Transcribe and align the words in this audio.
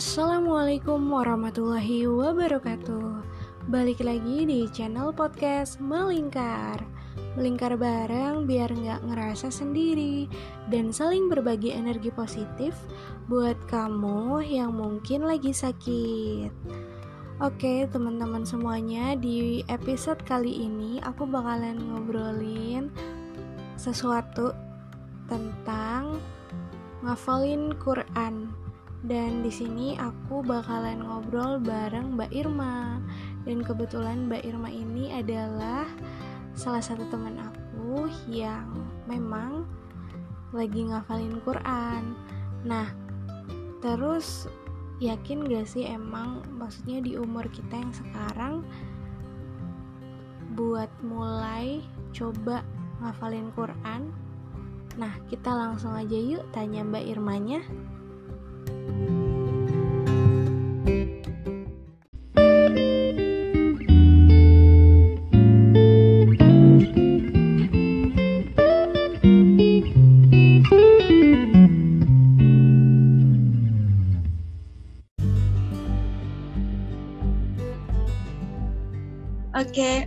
Assalamualaikum 0.00 1.12
warahmatullahi 1.12 2.08
wabarakatuh. 2.08 3.20
Balik 3.68 4.00
lagi 4.00 4.48
di 4.48 4.64
channel 4.72 5.12
podcast 5.12 5.76
Melingkar. 5.76 6.80
Melingkar 7.36 7.76
bareng 7.76 8.48
biar 8.48 8.72
nggak 8.72 9.04
ngerasa 9.04 9.52
sendiri 9.52 10.24
Dan 10.72 10.88
saling 10.88 11.28
berbagi 11.28 11.76
energi 11.76 12.08
positif 12.08 12.72
Buat 13.28 13.60
kamu 13.68 14.40
yang 14.40 14.72
mungkin 14.72 15.28
lagi 15.28 15.52
sakit. 15.52 16.48
Oke 17.44 17.84
teman-teman 17.92 18.48
semuanya 18.48 19.12
Di 19.20 19.68
episode 19.68 20.24
kali 20.24 20.64
ini 20.64 20.96
aku 21.04 21.28
bakalan 21.28 21.76
ngobrolin 21.76 22.88
Sesuatu 23.76 24.56
tentang 25.28 26.16
ngafalin 27.04 27.76
Quran 27.76 28.48
dan 29.00 29.40
di 29.40 29.48
sini 29.48 29.96
aku 29.96 30.44
bakalan 30.44 31.00
ngobrol 31.00 31.56
bareng 31.56 32.20
Mbak 32.20 32.32
Irma. 32.36 33.00
Dan 33.48 33.64
kebetulan 33.64 34.28
Mbak 34.28 34.44
Irma 34.44 34.68
ini 34.68 35.08
adalah 35.16 35.88
salah 36.52 36.84
satu 36.84 37.08
teman 37.08 37.40
aku 37.40 38.12
yang 38.28 38.68
memang 39.08 39.64
lagi 40.52 40.84
ngafalin 40.84 41.40
Quran. 41.40 42.12
Nah, 42.68 42.92
terus 43.80 44.44
yakin 45.00 45.48
gak 45.48 45.64
sih 45.64 45.88
emang 45.88 46.44
maksudnya 46.52 47.00
di 47.00 47.16
umur 47.16 47.48
kita 47.48 47.80
yang 47.80 47.94
sekarang 47.96 48.54
buat 50.52 50.92
mulai 51.00 51.80
coba 52.12 52.60
ngafalin 53.00 53.48
Quran? 53.56 54.12
Nah, 55.00 55.16
kita 55.32 55.48
langsung 55.48 55.96
aja 55.96 56.18
yuk 56.20 56.44
tanya 56.52 56.84
Mbak 56.84 57.04
Irmanya. 57.08 57.64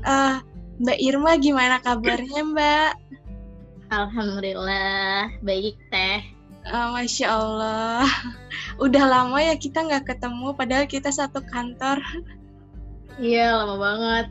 Uh, 0.04 0.40
Mbak 0.80 1.00
Irma 1.00 1.32
gimana 1.40 1.78
kabarnya 1.80 2.42
Mbak? 2.44 2.92
Alhamdulillah, 3.94 5.30
baik 5.46 5.78
teh. 5.94 6.26
Uh, 6.64 6.96
Masya 6.96 7.28
Allah, 7.28 8.08
udah 8.86 9.04
lama 9.06 9.38
ya 9.38 9.54
kita 9.60 9.84
nggak 9.84 10.16
ketemu, 10.16 10.56
padahal 10.56 10.88
kita 10.88 11.12
satu 11.12 11.44
kantor. 11.52 12.00
Iya, 13.20 13.54
lama 13.54 13.76
banget. 13.78 14.26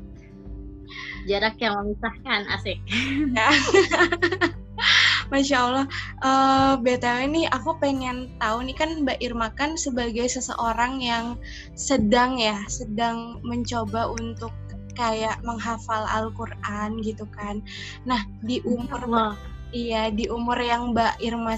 Jarak 1.28 1.60
yang 1.62 1.78
memisahkan, 1.78 2.48
asik. 2.58 2.82
Ya. 3.30 3.52
Masya 5.32 5.56
Allah, 5.64 5.86
uh, 6.20 6.74
BTW 6.76 7.30
nih 7.32 7.46
aku 7.48 7.78
pengen 7.80 8.28
tahu 8.36 8.68
nih 8.68 8.76
kan 8.76 8.90
Mbak 9.00 9.18
Irma 9.24 9.48
kan 9.56 9.80
sebagai 9.80 10.28
seseorang 10.28 11.00
yang 11.00 11.40
sedang 11.72 12.36
ya, 12.36 12.60
sedang 12.68 13.40
mencoba 13.40 14.12
untuk 14.12 14.52
kayak 14.94 15.40
menghafal 15.44 16.04
Al-Quran 16.08 17.00
gitu 17.00 17.24
kan. 17.32 17.60
Nah, 18.04 18.22
di 18.44 18.60
umur. 18.64 19.36
Iya, 19.72 20.12
di 20.12 20.28
umur 20.28 20.60
yang 20.60 20.92
Mbak 20.92 21.24
Irma 21.24 21.56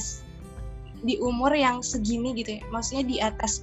di 1.04 1.20
umur 1.20 1.52
yang 1.52 1.84
segini 1.84 2.32
gitu 2.32 2.58
ya 2.58 2.62
maksudnya 2.72 3.04
di 3.04 3.16
atas 3.20 3.60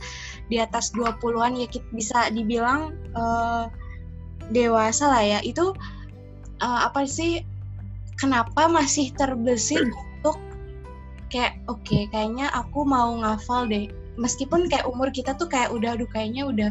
di 0.47 0.61
atas 0.61 0.93
20-an 0.93 1.57
ya 1.57 1.65
kita 1.65 1.89
bisa 1.89 2.29
dibilang 2.29 2.93
uh, 3.17 3.65
dewasa 4.53 5.09
lah 5.09 5.23
ya 5.25 5.39
itu 5.41 5.73
uh, 6.61 6.79
apa 6.85 7.03
sih 7.09 7.41
kenapa 8.21 8.69
masih 8.69 9.09
terbesit 9.17 9.81
untuk 9.81 10.37
kayak 11.33 11.57
oke 11.65 11.81
okay, 11.81 12.05
kayaknya 12.13 12.53
aku 12.53 12.85
mau 12.85 13.17
ngafal 13.17 13.65
deh 13.65 13.89
meskipun 14.21 14.69
kayak 14.69 14.85
umur 14.85 15.09
kita 15.09 15.33
tuh 15.33 15.49
kayak 15.49 15.73
udah 15.73 15.97
aduh 15.97 16.09
kayaknya 16.13 16.45
udah 16.45 16.69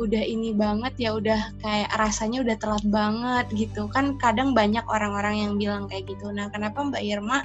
udah 0.00 0.24
ini 0.24 0.56
banget 0.56 0.96
ya 0.96 1.12
udah 1.12 1.52
kayak 1.60 1.92
rasanya 2.00 2.40
udah 2.40 2.56
telat 2.56 2.84
banget 2.88 3.46
gitu 3.52 3.84
kan 3.92 4.16
kadang 4.16 4.56
banyak 4.56 4.82
orang-orang 4.88 5.44
yang 5.44 5.52
bilang 5.60 5.84
kayak 5.92 6.08
gitu 6.08 6.32
nah 6.32 6.48
kenapa 6.48 6.80
Mbak 6.80 7.04
Irma 7.04 7.44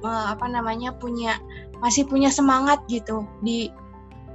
uh, 0.00 0.32
apa 0.32 0.48
namanya 0.48 0.96
punya 0.96 1.36
masih 1.84 2.08
punya 2.08 2.32
semangat 2.32 2.80
gitu 2.88 3.28
di 3.44 3.68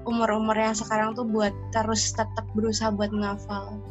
umur-umur 0.05 0.53
yang 0.53 0.77
sekarang 0.77 1.17
tuh 1.17 1.25
buat 1.25 1.51
terus 1.73 2.13
tetap 2.13 2.45
berusaha 2.53 2.93
buat 2.93 3.09
ngafal. 3.09 3.81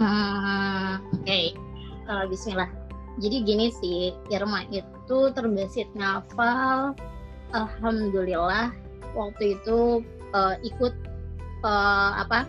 Hmm, 0.00 0.98
Oke, 1.12 1.28
okay. 1.28 1.46
uh, 2.08 2.24
Bismillah. 2.24 2.72
Jadi 3.20 3.44
gini 3.44 3.68
sih, 3.68 4.16
Irma 4.32 4.64
itu 4.72 5.18
terbesit 5.36 5.92
ngafal. 5.92 6.96
Alhamdulillah 7.52 8.72
waktu 9.12 9.60
itu 9.60 10.00
uh, 10.32 10.56
ikut 10.64 10.96
uh, 11.62 12.10
apa 12.22 12.46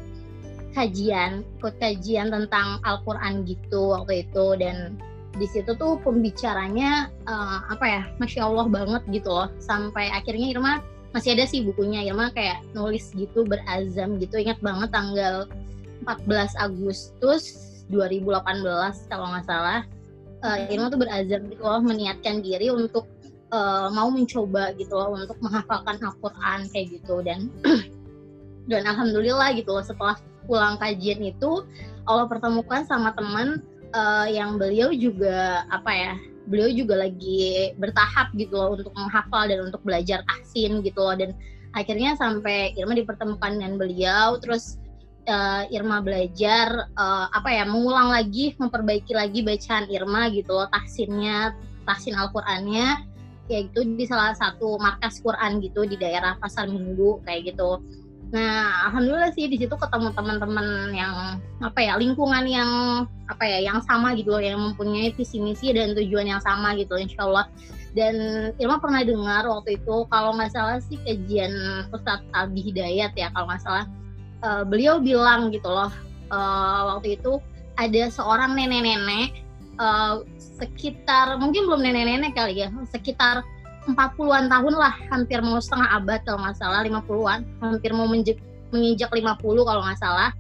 kajian, 0.74 1.46
ikut 1.62 1.78
kajian 1.78 2.34
tentang 2.34 2.81
Al-Quran 2.81 3.46
gitu 3.46 3.94
waktu 3.94 4.25
itu. 4.25 4.46
Dan 4.57 4.97
di 5.34 5.50
situ 5.50 5.74
tuh 5.78 5.97
pembicaranya 6.01 7.09
uh, 7.25 7.66
apa 7.69 7.85
ya 7.85 8.02
masya 8.18 8.46
allah 8.46 8.68
banget 8.68 9.02
gitu 9.13 9.29
loh. 9.29 9.50
Sampai 9.62 10.09
akhirnya 10.09 10.53
Irma 10.53 10.73
masih 11.13 11.38
ada 11.38 11.46
sih 11.46 11.62
bukunya 11.62 12.02
Irma 12.09 12.34
kayak 12.34 12.66
nulis 12.73 13.13
gitu 13.13 13.46
berazam 13.46 14.18
gitu. 14.18 14.41
Ingat 14.41 14.59
banget 14.66 14.90
tanggal 14.90 15.46
14 16.09 16.57
Agustus 16.59 17.44
2018 17.94 19.09
kalau 19.09 19.25
nggak 19.31 19.46
salah. 19.47 19.85
Uh, 20.44 20.68
Irma 20.68 20.91
tuh 20.91 21.00
berazam 21.00 21.47
gitu 21.47 21.63
loh 21.63 21.79
meniatkan 21.79 22.44
diri 22.44 22.68
untuk 22.68 23.07
uh, 23.53 23.88
mau 23.94 24.12
mencoba 24.12 24.75
gitu 24.75 24.91
loh 24.91 25.16
untuk 25.16 25.40
menghafalkan 25.40 26.02
Al-Quran 26.02 26.59
kayak 26.73 26.88
gitu. 27.00 27.22
Dan 27.23 27.47
dan 28.68 28.88
alhamdulillah 28.88 29.51
gitu 29.56 29.75
loh 29.75 29.84
setelah 29.84 30.16
pulang 30.47 30.75
kajian 30.79 31.24
itu 31.24 31.63
Allah 32.03 32.28
pertemukan 32.28 32.84
sama 32.84 33.16
teman 33.16 33.63
uh, 33.96 34.28
yang 34.28 34.59
beliau 34.59 34.91
juga 34.91 35.63
apa 35.72 35.91
ya 35.91 36.13
beliau 36.47 36.68
juga 36.75 37.07
lagi 37.07 37.72
bertahap 37.79 38.35
gitu 38.35 38.59
loh 38.59 38.75
untuk 38.75 38.91
menghafal 38.91 39.47
dan 39.47 39.72
untuk 39.72 39.79
belajar 39.88 40.19
tahsin 40.28 40.84
gitu 40.84 41.00
loh. 41.00 41.16
Dan 41.16 41.31
akhirnya 41.72 42.19
sampai 42.19 42.75
Irma 42.75 43.00
dipertemukan 43.00 43.56
dengan 43.56 43.79
beliau 43.79 44.35
terus 44.44 44.75
uh, 45.28 45.63
Irma 45.72 46.03
belajar 46.03 46.91
uh, 47.00 47.31
apa 47.31 47.50
ya 47.50 47.63
mengulang 47.63 48.12
lagi 48.12 48.53
memperbaiki 48.59 49.16
lagi 49.16 49.40
bacaan 49.41 49.88
Irma 49.88 50.28
gitu 50.35 50.52
loh 50.52 50.68
tahsinnya 50.69 51.56
tahsin 51.88 52.16
Al-Qur'annya 52.16 53.07
kayak 53.47 53.72
gitu 53.72 53.84
di 54.00 54.06
salah 54.07 54.31
satu 54.35 54.79
markas 54.79 55.19
Quran 55.19 55.59
gitu 55.59 55.84
di 55.84 56.00
daerah 56.00 56.40
Pasar 56.40 56.72
Minggu 56.72 57.19
kayak 57.28 57.56
gitu 57.56 57.84
Nah, 58.34 58.90
alhamdulillah 58.90 59.30
sih 59.38 59.46
di 59.46 59.62
situ 59.62 59.78
ketemu 59.78 60.10
teman-teman 60.18 60.90
yang 60.90 61.38
apa 61.62 61.80
ya 61.86 61.94
lingkungan 62.02 62.50
yang 62.50 62.72
apa 63.30 63.46
ya 63.46 63.70
yang 63.70 63.78
sama 63.86 64.18
gitu 64.18 64.34
loh, 64.34 64.42
yang 64.42 64.58
mempunyai 64.58 65.14
visi 65.14 65.38
misi 65.38 65.70
dan 65.70 65.94
tujuan 65.94 66.26
yang 66.26 66.42
sama 66.42 66.74
gitu, 66.74 66.98
insya 66.98 67.30
Allah. 67.30 67.46
Dan 67.94 68.50
Irma 68.58 68.82
pernah 68.82 69.06
dengar 69.06 69.46
waktu 69.46 69.78
itu 69.78 70.10
kalau 70.10 70.34
nggak 70.34 70.50
salah 70.50 70.82
sih 70.82 70.98
kajian 71.06 71.54
Ustadz 71.94 72.26
Abi 72.34 72.74
Hidayat 72.74 73.14
ya 73.14 73.30
kalau 73.38 73.46
nggak 73.54 73.62
salah, 73.62 73.86
uh, 74.42 74.66
beliau 74.66 74.98
bilang 74.98 75.54
gitu 75.54 75.70
loh 75.70 75.94
uh, 76.34 76.98
waktu 76.98 77.22
itu 77.22 77.38
ada 77.78 78.10
seorang 78.10 78.58
nenek-nenek 78.58 79.46
uh, 79.78 80.26
sekitar 80.38 81.38
mungkin 81.38 81.70
belum 81.70 81.86
nenek-nenek 81.86 82.34
kali 82.34 82.66
ya, 82.66 82.74
sekitar 82.90 83.46
40-an 83.88 84.47
tahun 84.47 84.74
lah, 84.80 84.94
hampir 85.12 85.40
mau 85.44 85.59
setengah 85.59 86.00
abad 86.00 86.20
kalau 86.24 86.40
nggak 86.44 86.58
salah, 86.58 86.82
50-an, 86.88 87.44
hampir 87.59 87.91
mau 87.91 88.08
menjek, 88.08 88.40
menginjak 88.72 89.12
50 89.12 89.40
kalau 89.41 89.82
nggak 89.84 90.00
salah. 90.00 90.32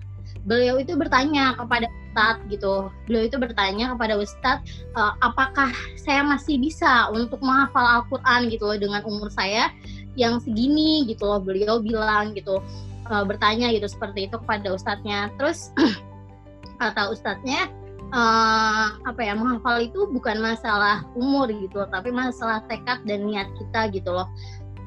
Beliau 0.47 0.79
itu 0.79 0.95
bertanya 0.95 1.55
kepada 1.55 1.87
Ustadz 2.13 2.45
gitu, 2.51 2.93
beliau 3.09 3.23
itu 3.25 3.37
bertanya 3.41 3.95
kepada 3.95 4.13
Ustadz, 4.21 4.85
e, 4.93 5.01
apakah 5.25 5.71
saya 5.97 6.21
masih 6.21 6.61
bisa 6.61 7.09
untuk 7.09 7.41
menghafal 7.41 8.03
Al-Quran 8.03 8.53
gitu 8.53 8.69
loh 8.69 8.77
dengan 8.77 9.01
umur 9.07 9.33
saya 9.33 9.73
yang 10.13 10.37
segini 10.37 11.09
gitu 11.09 11.25
loh, 11.25 11.41
beliau 11.41 11.81
bilang 11.81 12.37
gitu, 12.37 12.61
e, 13.09 13.13
bertanya 13.25 13.73
gitu 13.73 13.89
seperti 13.89 14.29
itu 14.29 14.37
kepada 14.39 14.77
Ustadznya. 14.77 15.33
Terus 15.41 15.73
kata 16.79 17.09
Ustadznya, 17.09 17.71
uh, 18.13 18.87
apa 19.03 19.21
ya 19.21 19.33
menghafal 19.33 19.81
itu 19.81 20.05
bukan 20.13 20.39
masalah 20.39 21.03
umur 21.17 21.49
gitu 21.49 21.81
loh, 21.83 21.89
tapi 21.89 22.13
masalah 22.13 22.61
tekad 22.69 23.01
dan 23.03 23.25
niat 23.25 23.49
kita 23.57 23.89
gitu 23.91 24.13
loh. 24.13 24.29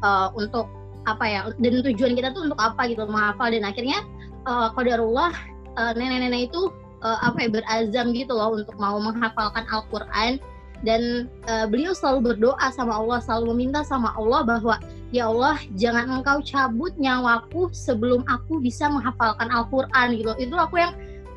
Uh, 0.00 0.30
untuk 0.38 0.70
apa 1.06 1.24
ya 1.24 1.40
dan 1.62 1.82
tujuan 1.82 2.12
kita 2.18 2.34
tuh 2.34 2.48
untuk 2.48 2.60
apa 2.62 2.86
gitu 2.86 3.04
menghafal. 3.04 3.50
Dan 3.50 3.66
akhirnya 3.66 4.00
uh, 4.46 4.70
qadarullah 4.72 5.34
uh, 5.76 5.92
nenek-nenek 5.98 6.48
itu 6.54 6.70
uh, 7.02 7.18
apa 7.26 7.46
ya 7.46 7.48
berazam 7.50 8.14
gitu 8.14 8.32
loh 8.32 8.56
untuk 8.56 8.78
mau 8.78 8.96
menghafalkan 9.02 9.66
Al-Qur'an. 9.68 10.38
Dan 10.84 11.32
uh, 11.48 11.64
beliau 11.64 11.96
selalu 11.96 12.32
berdoa 12.36 12.68
sama 12.68 13.00
Allah 13.00 13.18
selalu 13.24 13.56
meminta 13.56 13.80
sama 13.80 14.12
Allah 14.12 14.44
bahwa 14.44 14.76
ya 15.08 15.32
Allah 15.32 15.56
jangan 15.80 16.20
engkau 16.20 16.44
cabut 16.44 16.92
nyawaku 17.00 17.72
sebelum 17.72 18.20
aku 18.28 18.60
bisa 18.60 18.84
menghafalkan 18.92 19.48
Al-Quran 19.48 20.20
gitu 20.20 20.32
itu 20.36 20.52
aku 20.52 20.76
yang 20.76 20.92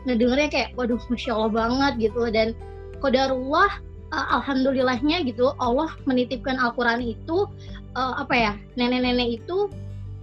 ngedengernya 0.07 0.49
kayak 0.51 0.69
waduh 0.79 0.99
masya 1.11 1.35
Allah 1.35 1.51
banget 1.51 2.11
gitu. 2.11 2.21
Dan 2.31 2.55
kodarullah 2.99 3.71
uh, 4.13 4.27
alhamdulillahnya 4.39 5.23
gitu 5.25 5.51
Allah 5.57 5.91
menitipkan 6.05 6.59
Al-Quran 6.59 7.03
itu 7.03 7.47
uh, 7.95 8.13
apa 8.19 8.35
ya 8.35 8.51
nenek-nenek 8.75 9.41
itu 9.43 9.71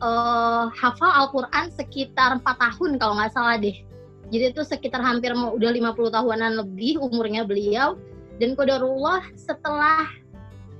uh, 0.00 0.68
hafal 0.72 1.10
Al-Quran 1.26 1.72
sekitar 1.72 2.36
4 2.40 2.44
tahun 2.44 2.90
kalau 3.00 3.14
nggak 3.18 3.32
salah 3.32 3.56
deh. 3.58 3.76
Jadi 4.26 4.50
itu 4.50 4.62
sekitar 4.66 4.98
hampir 5.00 5.30
mau 5.38 5.54
udah 5.54 5.70
50 5.70 6.10
tahunan 6.10 6.52
lebih 6.66 6.98
umurnya 6.98 7.46
beliau. 7.46 7.94
Dan 8.36 8.52
kodarullah 8.52 9.24
setelah 9.38 10.04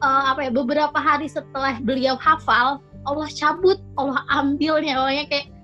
uh, 0.04 0.34
apa 0.34 0.48
ya 0.48 0.50
beberapa 0.52 0.98
hari 0.98 1.30
setelah 1.30 1.78
beliau 1.80 2.18
hafal 2.20 2.82
Allah 3.06 3.28
cabut 3.30 3.78
Allah 3.96 4.26
ambil 4.34 4.82
nyawanya 4.82 5.30
kayak 5.30 5.55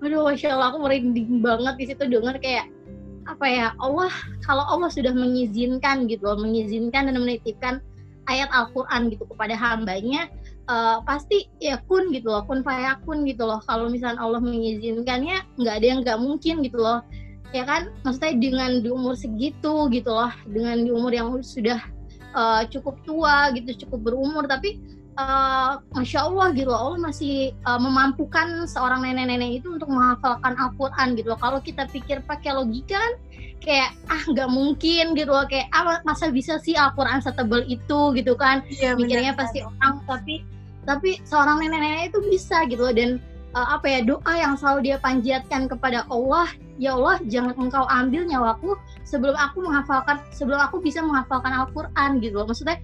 aduh 0.00 0.24
masya 0.24 0.56
Allah 0.56 0.72
aku 0.72 0.80
merinding 0.80 1.44
banget 1.44 1.74
di 1.76 1.84
situ 1.92 2.02
dengar 2.08 2.40
kayak 2.40 2.66
apa 3.28 3.46
ya 3.46 3.66
Allah 3.78 4.10
kalau 4.42 4.64
Allah 4.64 4.88
sudah 4.88 5.12
mengizinkan 5.12 6.08
gitu 6.08 6.24
loh 6.24 6.40
mengizinkan 6.40 7.12
dan 7.12 7.16
menitipkan 7.20 7.84
ayat 8.28 8.48
Al-Quran 8.54 9.12
gitu 9.12 9.28
kepada 9.28 9.54
hambanya 9.58 10.30
uh, 10.70 11.02
pasti 11.02 11.50
ya 11.58 11.82
kun 11.90 12.14
gitu 12.14 12.30
loh 12.30 12.46
kun 12.46 12.62
fayakun 12.62 13.26
gitu 13.26 13.42
loh. 13.42 13.58
Kalau 13.66 13.90
misalnya 13.90 14.22
Allah 14.22 14.38
mengizinkannya 14.38 15.42
nggak 15.58 15.74
ada 15.82 15.86
yang 15.86 15.98
nggak 16.06 16.18
mungkin 16.22 16.62
gitu 16.62 16.78
loh. 16.78 17.02
Ya 17.50 17.66
kan? 17.66 17.90
Maksudnya 18.06 18.38
dengan 18.38 18.70
di 18.78 18.88
umur 18.94 19.18
segitu 19.18 19.90
gitu 19.90 20.10
loh 20.14 20.30
dengan 20.46 20.86
di 20.86 20.90
umur 20.94 21.10
yang 21.10 21.34
sudah 21.42 21.82
uh, 22.38 22.62
cukup 22.70 23.02
tua 23.02 23.50
gitu 23.58 23.86
cukup 23.86 24.14
berumur 24.14 24.46
tapi 24.46 24.78
uh, 25.20 25.70
masya 25.92 26.24
Allah 26.24 26.52
gitu 26.56 26.72
loh 26.72 26.80
Allah 26.92 27.12
masih 27.12 27.52
uh, 27.68 27.80
memampukan 27.80 28.64
seorang 28.64 29.04
nenek-nenek 29.04 29.60
itu 29.60 29.76
untuk 29.76 29.92
menghafalkan 29.92 30.56
Al-Quran 30.56 31.18
gitu 31.18 31.28
loh. 31.32 31.40
Kalau 31.40 31.60
kita 31.60 31.84
pikir 31.92 32.24
pakai 32.24 32.56
logika 32.56 32.96
kan 33.00 33.12
kayak 33.60 33.92
ah 34.08 34.22
nggak 34.24 34.48
mungkin 34.48 35.12
gitu 35.14 35.30
loh. 35.30 35.44
Kayak 35.46 35.68
ah 35.76 36.00
masa 36.02 36.32
bisa 36.32 36.56
sih 36.62 36.74
Al-Quran 36.74 37.20
setebal 37.20 37.64
itu? 37.68 38.00
gitu 38.16 38.32
kan. 38.34 38.64
Ya, 38.72 38.96
mikirnya 38.96 39.36
pasti 39.36 39.60
orang 39.60 40.00
tapi 40.08 40.42
tapi 40.88 41.20
seorang 41.28 41.60
nenek-nenek 41.60 42.10
itu 42.10 42.18
bisa 42.24 42.64
gitu 42.66 42.88
loh. 42.88 42.94
Dan 42.96 43.20
uh, 43.54 43.76
apa 43.76 43.86
ya 43.86 44.00
doa 44.02 44.32
yang 44.32 44.56
selalu 44.56 44.90
dia 44.90 44.96
panjatkan 44.98 45.68
kepada 45.68 46.06
Allah 46.08 46.48
ya 46.80 46.96
Allah 46.96 47.20
jangan 47.28 47.52
engkau 47.60 47.84
ambil 47.92 48.24
nyawaku 48.24 48.72
sebelum 49.04 49.36
aku 49.36 49.68
menghafalkan 49.68 50.16
sebelum 50.32 50.56
aku 50.56 50.80
bisa 50.80 51.04
menghafalkan 51.04 51.52
Al-Quran 51.52 52.10
gitu 52.24 52.34
loh. 52.40 52.46
Maksudnya 52.48 52.80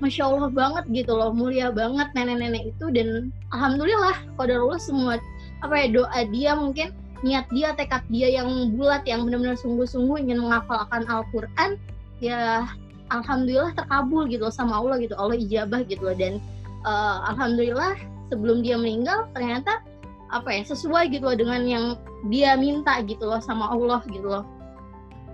Masya 0.00 0.28
Allah 0.28 0.52
banget 0.52 0.84
gitu 0.92 1.16
loh 1.16 1.32
mulia 1.32 1.72
banget 1.72 2.12
nenek-nenek 2.12 2.76
itu 2.76 2.86
dan 2.92 3.32
Alhamdulillah 3.52 4.16
Allah 4.36 4.80
semua 4.80 5.16
apa 5.64 5.74
ya 5.74 5.86
doa 5.88 6.20
dia 6.28 6.52
mungkin 6.52 6.92
niat 7.24 7.48
dia 7.48 7.72
tekad 7.72 8.04
dia 8.12 8.28
yang 8.28 8.76
bulat 8.76 9.00
yang 9.08 9.24
benar-benar 9.24 9.56
sungguh-sungguh 9.56 10.28
ingin 10.28 10.44
menghafalkan 10.44 11.08
Al-Quran 11.08 11.80
ya 12.20 12.68
Alhamdulillah 13.08 13.72
terkabul 13.72 14.28
gitu 14.28 14.44
loh 14.44 14.54
sama 14.54 14.82
Allah 14.84 15.00
gitu 15.00 15.16
Allah 15.16 15.40
ijabah 15.40 15.80
gitu 15.88 16.12
loh 16.12 16.16
dan 16.18 16.42
uh, 16.84 17.24
Alhamdulillah 17.32 17.96
sebelum 18.28 18.60
dia 18.60 18.76
meninggal 18.76 19.30
ternyata 19.32 19.80
apa 20.34 20.50
ya 20.50 20.62
sesuai 20.66 21.14
gitu 21.14 21.24
loh 21.30 21.38
dengan 21.38 21.62
yang 21.64 21.84
dia 22.28 22.58
minta 22.58 22.98
gitu 23.06 23.22
loh 23.22 23.38
sama 23.38 23.70
Allah 23.70 24.02
gitu 24.10 24.26
loh. 24.26 24.44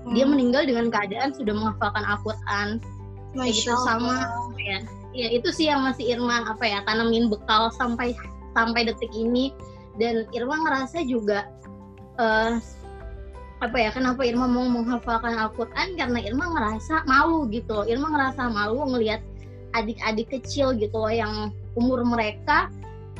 Hmm. 0.04 0.12
Dia 0.12 0.24
meninggal 0.28 0.68
dengan 0.68 0.92
keadaan 0.92 1.32
sudah 1.32 1.54
menghafalkan 1.56 2.04
Al-Qur'an. 2.04 2.68
Kayak 3.32 3.54
gitu 3.56 3.76
sama. 3.84 4.28
ya. 4.60 4.78
Ya 5.12 5.28
itu 5.28 5.52
sih 5.52 5.68
yang 5.68 5.84
masih 5.84 6.16
Irman 6.16 6.48
apa 6.48 6.64
ya 6.64 6.80
tanamin 6.88 7.28
bekal 7.28 7.68
sampai 7.76 8.16
sampai 8.56 8.88
detik 8.88 9.12
ini. 9.12 9.52
Dan 10.00 10.24
Irma 10.32 10.56
ngerasa 10.56 11.04
juga 11.04 11.48
uh, 12.16 12.56
apa 13.60 13.76
ya 13.76 13.92
kenapa 13.92 14.24
Irma 14.24 14.48
mau 14.48 14.64
menghafalkan 14.64 15.36
Al-Qur'an? 15.36 15.94
Karena 16.00 16.18
Irma 16.24 16.48
ngerasa 16.56 17.04
malu 17.04 17.44
gitu. 17.52 17.84
Irma 17.84 18.08
ngerasa 18.08 18.48
malu 18.48 18.88
ngelihat 18.88 19.20
adik-adik 19.76 20.32
kecil 20.32 20.76
gitu 20.76 20.96
loh 20.96 21.12
yang 21.12 21.52
umur 21.76 22.04
mereka 22.04 22.68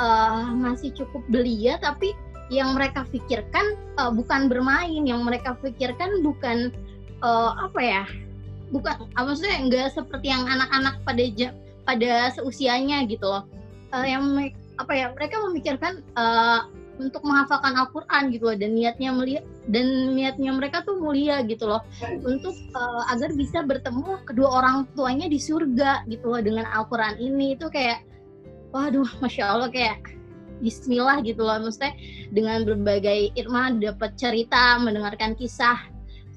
uh, 0.00 0.48
masih 0.52 0.92
cukup 0.92 1.24
belia 1.32 1.80
tapi 1.80 2.12
yang 2.52 2.76
mereka 2.76 3.04
pikirkan 3.12 3.76
uh, 4.00 4.08
bukan 4.08 4.48
bermain. 4.48 5.04
Yang 5.04 5.20
mereka 5.28 5.60
pikirkan 5.60 6.24
bukan 6.24 6.72
uh, 7.20 7.52
apa 7.68 7.80
ya 7.80 8.04
bukan 8.72 9.06
uh, 9.14 9.22
maksudnya 9.22 9.60
enggak 9.60 9.92
seperti 9.92 10.32
yang 10.32 10.48
anak-anak 10.48 10.98
pada 11.04 11.22
pada 11.84 12.12
seusianya 12.34 13.04
gitu 13.06 13.28
loh. 13.28 13.44
Uh, 13.92 14.08
yang 14.08 14.24
apa 14.80 14.92
ya 14.96 15.06
mereka 15.12 15.36
memikirkan 15.44 16.00
uh, 16.16 16.64
untuk 16.96 17.20
menghafalkan 17.24 17.76
Al-Quran 17.76 18.32
gitu 18.32 18.52
loh 18.52 18.56
dan 18.56 18.72
niatnya 18.72 19.10
mulia 19.12 19.40
dan 19.68 20.16
niatnya 20.16 20.50
mereka 20.56 20.80
tuh 20.82 20.96
mulia 20.96 21.44
gitu 21.44 21.68
loh. 21.68 21.84
Untuk 22.24 22.56
uh, 22.72 23.04
agar 23.12 23.36
bisa 23.36 23.60
bertemu 23.60 24.24
kedua 24.24 24.48
orang 24.64 24.88
tuanya 24.96 25.28
di 25.28 25.36
surga 25.36 26.08
gitu 26.08 26.32
loh 26.32 26.40
dengan 26.40 26.64
Al-Quran 26.72 27.20
ini. 27.20 27.54
Itu 27.54 27.68
kayak 27.68 28.02
waduh 28.72 29.06
masya 29.20 29.44
Allah 29.52 29.68
kayak 29.68 30.00
Bismillah 30.62 31.20
gitu 31.26 31.42
loh. 31.42 31.58
Maksudnya 31.58 31.92
dengan 32.30 32.62
berbagai 32.62 33.34
Irma 33.34 33.74
dapat 33.74 34.14
cerita 34.14 34.78
mendengarkan 34.78 35.34
kisah 35.34 35.90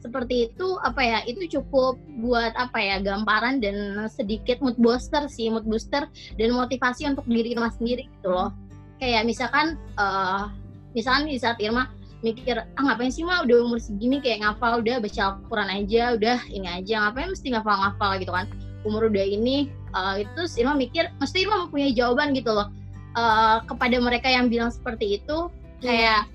seperti 0.05 0.53
itu 0.53 0.77
apa 0.85 1.01
ya 1.01 1.19
itu 1.25 1.49
cukup 1.57 1.97
buat 2.21 2.53
apa 2.53 2.77
ya 2.77 3.01
gambaran 3.01 3.57
dan 3.57 4.05
sedikit 4.05 4.61
mood 4.61 4.77
booster 4.77 5.25
sih 5.25 5.49
mood 5.49 5.65
booster 5.65 6.05
dan 6.37 6.49
motivasi 6.53 7.09
untuk 7.09 7.25
diri 7.25 7.57
Irma 7.57 7.73
sendiri 7.73 8.05
gitu 8.05 8.29
loh. 8.29 8.53
Kayak 9.01 9.25
misalkan 9.25 9.81
uh, 9.97 10.53
misalkan 10.93 11.25
di 11.25 11.41
saat 11.41 11.57
Irma 11.57 11.89
mikir 12.21 12.61
ah 12.61 12.81
ngapain 12.85 13.09
sih 13.09 13.25
mah 13.25 13.41
udah 13.45 13.65
umur 13.65 13.81
segini 13.81 14.21
kayak 14.21 14.45
ngafal 14.45 14.81
udah 14.81 15.01
baca 15.01 15.21
Al-Quran 15.33 15.69
aja 15.73 16.03
udah 16.13 16.37
ini 16.53 16.67
aja 16.69 16.93
ngapain 17.09 17.33
mesti 17.33 17.47
ngafal-ngafal? 17.57 18.11
Gitu 18.21 18.31
kan. 18.31 18.45
Umur 18.85 19.09
udah 19.09 19.25
ini 19.25 19.73
uh, 19.97 20.21
itu 20.21 20.45
Irma 20.61 20.77
mikir 20.77 21.09
mesti 21.17 21.49
Irma 21.49 21.65
mempunyai 21.65 21.97
jawaban 21.97 22.37
gitu 22.37 22.53
loh. 22.53 22.69
Uh, 23.15 23.63
kepada 23.65 23.95
mereka 23.97 24.27
yang 24.27 24.51
bilang 24.51 24.67
seperti 24.67 25.23
itu 25.23 25.47
kayak 25.79 26.27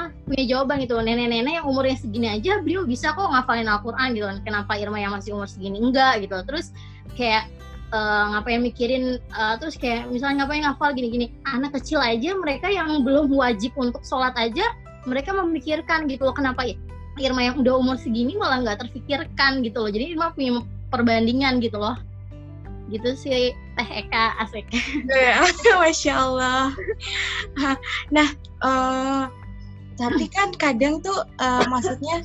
uh, 0.00 0.08
punya 0.24 0.44
jawaban 0.48 0.80
gitu 0.80 0.96
nenek-nenek 0.96 1.60
yang 1.60 1.66
umurnya 1.68 1.96
segini 2.00 2.28
aja 2.32 2.64
beliau 2.64 2.88
bisa 2.88 3.12
kok 3.12 3.28
ngafalin 3.28 3.68
Al-Quran 3.68 4.08
gitu 4.16 4.26
kan. 4.26 4.38
Kenapa 4.46 4.72
Irma 4.80 4.98
yang 5.00 5.12
masih 5.12 5.36
umur 5.36 5.48
segini? 5.50 5.76
Enggak 5.76 6.24
gitu. 6.24 6.36
Terus 6.48 6.72
kayak 7.18 7.52
uh, 7.92 8.34
ngapain 8.34 8.60
mikirin 8.64 9.20
uh, 9.36 9.54
terus 9.60 9.76
kayak 9.76 10.08
misalnya 10.08 10.44
ngapain 10.44 10.62
ngafal 10.64 10.90
gini-gini. 10.96 11.36
Anak 11.44 11.76
kecil 11.76 12.00
aja 12.00 12.32
mereka 12.34 12.72
yang 12.72 13.04
belum 13.04 13.28
wajib 13.34 13.76
untuk 13.76 14.00
sholat 14.06 14.32
aja 14.40 14.64
mereka 15.08 15.32
memikirkan 15.32 16.04
gitu 16.08 16.28
loh 16.28 16.36
kenapa 16.36 16.68
Irma 17.20 17.44
yang 17.44 17.60
udah 17.60 17.74
umur 17.76 17.96
segini 18.00 18.36
malah 18.36 18.64
nggak 18.64 18.86
terfikirkan 18.86 19.60
gitu 19.60 19.84
loh. 19.84 19.90
Jadi 19.92 20.16
Irma 20.16 20.32
punya 20.32 20.64
perbandingan 20.88 21.60
gitu 21.60 21.76
loh. 21.76 21.96
Gitu 22.90 23.14
sih 23.14 23.54
Teh 23.78 23.90
Eka 24.02 24.34
asik 24.42 24.66
ya, 25.08 25.46
Masya 25.80 26.14
Allah. 26.16 26.74
Nah 28.10 28.28
uh, 28.64 29.24
tapi 30.00 30.32
kan 30.32 30.48
kadang 30.56 31.04
tuh 31.04 31.28
uh, 31.36 31.64
maksudnya 31.68 32.24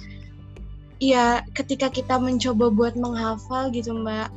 ya 1.03 1.44
ketika 1.51 1.91
kita 1.91 2.15
mencoba 2.15 2.72
buat 2.72 2.96
menghafal 2.96 3.67
gitu 3.75 3.91
mbak. 3.91 4.32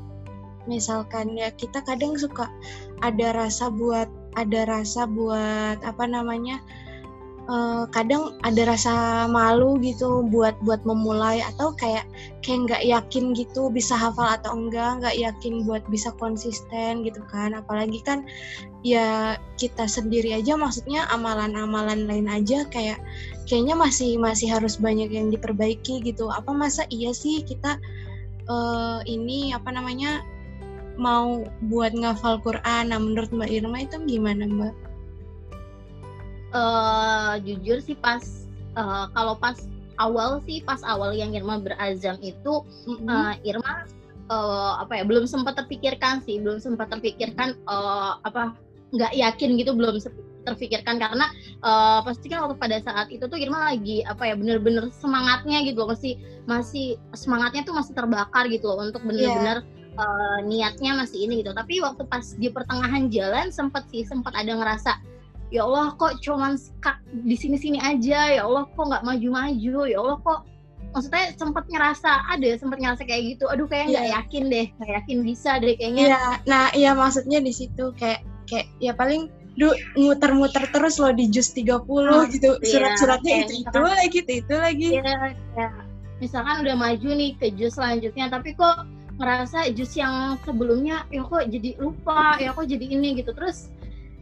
Misalkan 0.66 1.38
ya 1.38 1.48
kita 1.54 1.80
kadang 1.86 2.18
suka 2.18 2.50
ada 3.00 3.32
rasa 3.32 3.70
buat 3.70 4.10
ada 4.34 4.66
rasa 4.66 5.06
buat 5.06 5.80
apa 5.86 6.04
namanya 6.04 6.58
uh, 7.48 7.84
kadang 7.90 8.36
ada 8.44 8.68
rasa 8.68 9.24
malu 9.26 9.80
gitu 9.80 10.22
buat 10.28 10.54
buat 10.62 10.84
memulai 10.84 11.40
atau 11.42 11.72
kayak 11.74 12.04
kayak 12.44 12.68
nggak 12.68 12.82
yakin 12.84 13.24
gitu 13.34 13.72
bisa 13.72 13.96
hafal 13.96 14.28
atau 14.28 14.54
enggak 14.54 15.00
nggak 15.02 15.16
yakin 15.16 15.64
buat 15.64 15.82
bisa 15.88 16.12
konsisten 16.20 17.02
gitu 17.02 17.24
kan. 17.32 17.56
Apalagi 17.56 18.04
kan 18.04 18.22
ya 18.86 19.40
kita 19.58 19.88
sendiri 19.88 20.36
aja 20.36 20.54
maksudnya 20.54 21.08
amalan-amalan 21.10 22.06
lain 22.06 22.28
aja 22.30 22.68
kayak 22.68 23.00
kayaknya 23.48 23.74
masih 23.74 24.20
masih 24.20 24.52
harus 24.52 24.76
banyak 24.78 25.10
yang 25.10 25.32
diperbaiki 25.32 26.04
gitu. 26.04 26.28
Apa 26.28 26.52
masa 26.52 26.84
iya 26.92 27.10
sih 27.16 27.42
kita 27.42 27.80
uh, 28.46 29.00
ini 29.08 29.56
apa 29.56 29.72
namanya 29.72 30.22
mau 31.00 31.46
buat 31.70 31.96
ngafal 31.96 32.42
Quran? 32.44 32.92
Nah 32.92 32.98
menurut 33.00 33.32
Mbak 33.32 33.50
Irma 33.50 33.78
itu 33.86 33.96
gimana 34.04 34.44
Mbak? 34.44 34.87
Uh, 36.54 37.34
jujur 37.42 37.78
sih 37.82 37.96
pas 37.98 38.22
uh, 38.76 39.10
kalau 39.12 39.34
pas 39.36 39.56
awal 39.98 40.38
sih 40.46 40.62
pas 40.62 40.80
awal 40.86 41.12
yang 41.14 41.34
Irma 41.34 41.58
berazam 41.58 42.16
itu 42.22 42.62
mm-hmm. 42.86 43.08
uh, 43.08 43.34
Irma 43.42 43.74
uh, 44.30 44.72
apa 44.82 45.02
ya 45.02 45.04
belum 45.04 45.26
sempat 45.26 45.58
terpikirkan 45.58 46.22
sih 46.22 46.38
belum 46.38 46.62
sempat 46.62 46.92
terpikirkan 46.92 47.58
uh, 47.66 48.22
apa 48.22 48.54
nggak 48.94 49.12
yakin 49.12 49.60
gitu 49.60 49.76
belum 49.76 50.00
terpikirkan 50.48 50.96
karena 50.96 51.28
uh, 51.60 52.00
pasti 52.00 52.32
kan 52.32 52.40
waktu 52.48 52.56
pada 52.56 52.80
saat 52.80 53.12
itu 53.12 53.28
tuh 53.28 53.36
Irma 53.36 53.68
lagi 53.68 54.00
apa 54.08 54.32
ya 54.32 54.34
bener-bener 54.38 54.88
semangatnya 54.96 55.60
gitu 55.66 55.84
loh 55.84 55.92
masih 55.92 56.16
masih 56.48 56.96
semangatnya 57.12 57.68
tuh 57.68 57.76
masih 57.76 57.92
terbakar 57.92 58.48
gitu 58.48 58.72
loh 58.72 58.80
untuk 58.88 59.04
bener-bener 59.04 59.60
yeah 59.60 59.76
uh, 59.98 60.38
niatnya 60.46 60.94
masih 60.94 61.26
ini 61.26 61.42
gitu 61.42 61.50
tapi 61.52 61.82
waktu 61.82 62.06
pas 62.06 62.24
di 62.38 62.48
pertengahan 62.48 63.10
jalan 63.10 63.50
sempat 63.50 63.84
sih 63.90 64.06
sempat 64.06 64.32
ada 64.38 64.54
ngerasa 64.54 65.02
ya 65.48 65.64
Allah 65.64 65.96
kok 65.96 66.20
cuman 66.20 66.60
di 67.24 67.36
sini-sini 67.36 67.80
aja? 67.80 68.40
Ya 68.40 68.42
Allah 68.44 68.68
kok 68.68 68.84
nggak 68.84 69.04
maju-maju? 69.04 69.76
Ya 69.88 69.98
Allah 70.00 70.18
kok 70.20 70.40
maksudnya 70.92 71.36
sempat 71.36 71.64
ngerasa 71.68 72.10
ada 72.32 72.48
sempat 72.56 72.78
ngerasa 72.80 73.02
kayak 73.04 73.36
gitu. 73.36 73.44
Aduh 73.48 73.68
kayak 73.68 73.92
nggak 73.92 74.06
yeah. 74.08 74.16
yakin 74.20 74.44
deh 74.48 74.66
nggak 74.80 74.92
yakin 75.02 75.18
bisa 75.24 75.50
deh 75.60 75.74
kayaknya. 75.76 76.04
Iya 76.04 76.12
yeah. 76.12 76.32
nah 76.44 76.64
iya 76.76 76.90
maksudnya 76.92 77.38
di 77.40 77.52
situ 77.52 77.92
kayak 77.96 78.24
kayak 78.48 78.68
ya 78.80 78.92
paling 78.96 79.28
du 79.58 79.74
muter-muter 79.98 80.70
terus 80.70 81.02
loh 81.02 81.10
di 81.10 81.26
jus 81.34 81.50
30 81.50 81.82
hmm, 81.82 82.30
gitu. 82.30 82.50
iya, 82.62 82.68
surat-suratnya 82.70 83.34
itu 83.42 83.52
itu 83.66 83.78
lagi 83.82 84.18
itu 84.22 84.32
itu 84.38 84.54
lagi. 84.54 84.88
Iya, 84.94 85.34
iya. 85.34 85.68
misalkan 86.22 86.62
udah 86.62 86.76
maju 86.78 87.08
nih 87.10 87.34
ke 87.34 87.50
jus 87.58 87.74
selanjutnya 87.74 88.30
tapi 88.30 88.54
kok 88.54 88.86
ngerasa 89.18 89.74
jus 89.74 89.98
yang 89.98 90.38
sebelumnya 90.46 91.02
ya 91.10 91.26
kok 91.26 91.50
jadi 91.50 91.74
lupa 91.82 92.38
ya 92.38 92.54
kok 92.54 92.70
jadi 92.70 92.86
ini 92.86 93.18
gitu. 93.18 93.34
Terus 93.34 93.66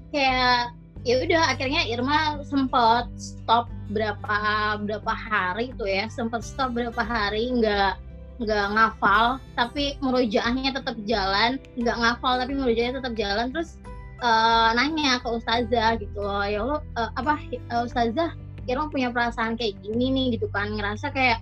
kayak 0.09 0.73
ya 1.06 1.22
udah 1.22 1.54
akhirnya 1.54 1.86
Irma 1.86 2.42
sempat 2.42 3.06
stop 3.14 3.70
berapa 3.94 4.75
berapa 4.82 5.12
hari 5.14 5.70
itu 5.70 5.86
ya 5.86 6.10
sempat 6.10 6.42
stop 6.42 6.75
berapa 6.75 6.98
hari 6.98 7.46
nggak 7.54 7.94
nggak 8.42 8.66
ngafal 8.75 9.38
tapi 9.54 9.94
merujaahnya 10.02 10.75
tetap 10.75 10.98
jalan 11.06 11.62
nggak 11.78 11.96
ngafal 11.96 12.42
tapi 12.42 12.52
merujaahnya 12.58 12.98
tetap 12.98 13.14
jalan 13.14 13.54
terus 13.54 13.78
uh, 14.18 14.75
nanya 14.75 15.22
ke 15.22 15.28
ustazah 15.30 15.94
gitu 16.02 16.18
loh 16.18 16.42
ya 16.42 16.60
lo 16.60 16.82
uh, 16.98 17.10
apa 17.14 17.38
uh, 17.70 17.86
ustazah 17.86 18.34
Irma 18.66 18.90
punya 18.90 19.14
perasaan 19.14 19.54
kayak 19.54 19.78
gini 19.86 20.10
nih 20.10 20.26
gitu 20.34 20.50
kan 20.50 20.75
ngerasa 20.75 21.14
kayak 21.14 21.38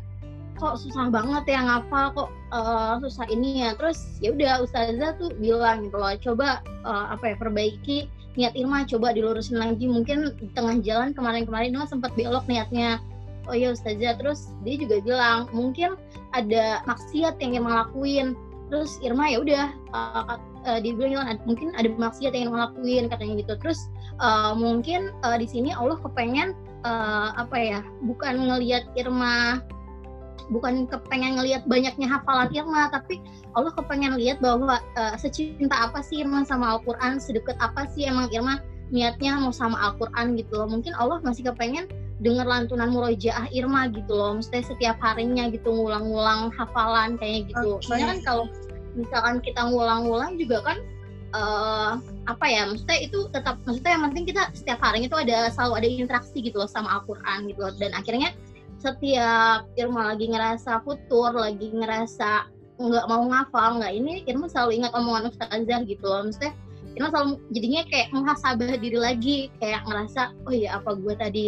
kok 0.55 0.79
susah 0.79 1.11
banget 1.11 1.57
ya 1.57 1.61
ngafal 1.67 2.15
kok 2.15 2.31
uh, 2.55 3.01
susah 3.03 3.27
ini 3.27 3.67
ya. 3.67 3.75
Terus 3.75 3.99
ya 4.23 4.31
udah 4.31 4.63
ustazah 4.63 5.19
tuh 5.19 5.35
bilang 5.41 5.89
gitu 5.89 5.97
loh 5.99 6.15
coba 6.21 6.63
uh, 6.87 7.11
apa 7.11 7.35
ya 7.35 7.37
perbaiki 7.41 8.07
niat 8.35 8.55
Irma 8.59 8.87
coba 8.87 9.15
dilurusin 9.15 9.59
lagi. 9.59 9.87
Mungkin 9.87 10.35
di 10.39 10.47
tengah 10.55 10.81
jalan 10.83 11.15
kemarin-kemarin 11.15 11.75
Irma 11.75 11.87
sempat 11.87 12.15
belok 12.19 12.47
niatnya. 12.51 12.99
Oh 13.47 13.57
ya 13.57 13.75
ustazah. 13.77 14.17
Terus 14.17 14.53
dia 14.65 14.81
juga 14.81 15.05
bilang 15.05 15.51
mungkin 15.53 15.99
ada 16.33 16.83
maksiat 16.89 17.39
yang 17.39 17.63
Irma 17.63 17.85
lakuin. 17.87 18.35
Terus 18.73 18.99
Irma 19.05 19.29
ya 19.29 19.39
udah 19.45 19.67
uh, 19.93 20.37
uh, 20.67 20.79
dia 20.81 20.93
bilang 20.97 21.29
mungkin 21.45 21.77
ada 21.77 21.93
maksiat 21.93 22.33
yang 22.33 22.51
Irma 22.51 22.71
lakuin 22.71 23.07
katanya 23.13 23.35
gitu. 23.45 23.55
Terus 23.61 23.81
uh, 24.19 24.57
mungkin 24.57 25.13
uh, 25.23 25.37
di 25.37 25.47
sini 25.47 25.71
Allah 25.71 26.01
kepengen 26.01 26.57
uh, 26.85 27.37
apa 27.37 27.57
ya 27.57 27.81
bukan 28.05 28.49
ngelihat 28.51 28.89
Irma 28.97 29.65
bukan 30.53 30.85
kepengen 30.85 31.41
ngelihat 31.41 31.65
banyaknya 31.65 32.09
hafalan 32.09 32.53
Irma 32.53 32.93
tapi 32.93 33.21
Allah 33.57 33.73
kepengen 33.73 34.21
lihat 34.21 34.45
bahwa 34.45 34.81
uh, 34.97 35.15
secinta 35.17 35.73
apa 35.73 36.05
sih 36.05 36.21
Irma 36.21 36.45
sama 36.45 36.77
Al-Quran 36.77 37.17
sedekat 37.17 37.57
apa 37.61 37.89
sih 37.93 38.05
emang 38.05 38.29
Irma 38.29 38.61
niatnya 38.93 39.41
mau 39.41 39.55
sama 39.55 39.81
Al-Quran 39.81 40.37
gitu 40.37 40.61
loh. 40.61 40.69
Mungkin 40.69 40.93
Allah 40.95 41.23
masih 41.25 41.49
kepengen 41.49 41.89
dengar 42.21 42.45
lantunan 42.45 42.93
murojaah 42.93 43.49
Irma 43.55 43.89
gitu 43.89 44.13
loh. 44.13 44.37
Mesti 44.39 44.61
setiap 44.63 45.01
harinya 45.01 45.49
gitu 45.49 45.73
ngulang-ngulang 45.73 46.53
hafalan 46.53 47.17
kayak 47.17 47.49
gitu. 47.49 47.81
Okay. 47.81 47.87
soalnya 47.89 48.07
kan 48.15 48.19
kalau 48.23 48.45
misalkan 48.95 49.37
kita 49.41 49.61
ngulang-ngulang 49.67 50.39
juga 50.39 50.63
kan 50.63 50.79
uh, 51.35 51.93
apa 52.31 52.47
ya 52.47 52.71
maksudnya 52.71 52.99
itu 53.03 53.19
tetap 53.35 53.59
maksudnya 53.67 53.99
yang 53.99 54.05
penting 54.13 54.25
kita 54.31 54.43
setiap 54.55 54.79
harinya 54.81 55.11
itu 55.11 55.19
ada 55.19 55.51
selalu 55.51 55.73
ada 55.83 55.89
interaksi 55.91 56.39
gitu 56.39 56.63
loh 56.63 56.71
sama 56.71 57.01
Al-Quran 57.01 57.51
gitu 57.51 57.61
loh. 57.65 57.73
Dan 57.75 57.91
akhirnya 57.97 58.31
setiap 58.85 59.65
Irma 59.81 60.13
lagi 60.13 60.29
ngerasa 60.29 60.85
futur, 60.85 61.33
lagi 61.33 61.73
ngerasa 61.73 62.53
nggak 62.77 63.07
mau 63.09 63.25
ngafal, 63.33 63.81
nggak 63.81 63.93
ini 63.97 64.13
Irma 64.29 64.45
selalu 64.45 64.85
ingat 64.85 64.93
omongan 64.93 65.33
Ustazah 65.33 65.81
gitu 65.89 66.05
loh. 66.05 66.29
Maksudnya 66.29 66.53
Irma 66.93 67.09
selalu 67.09 67.31
jadinya 67.57 67.83
kayak 67.89 68.09
muhasabah 68.13 68.77
diri 68.77 68.99
lagi, 69.01 69.39
kayak 69.57 69.89
ngerasa, 69.89 70.37
oh 70.45 70.53
iya 70.53 70.77
apa 70.77 70.93
gue 71.01 71.15
tadi 71.17 71.47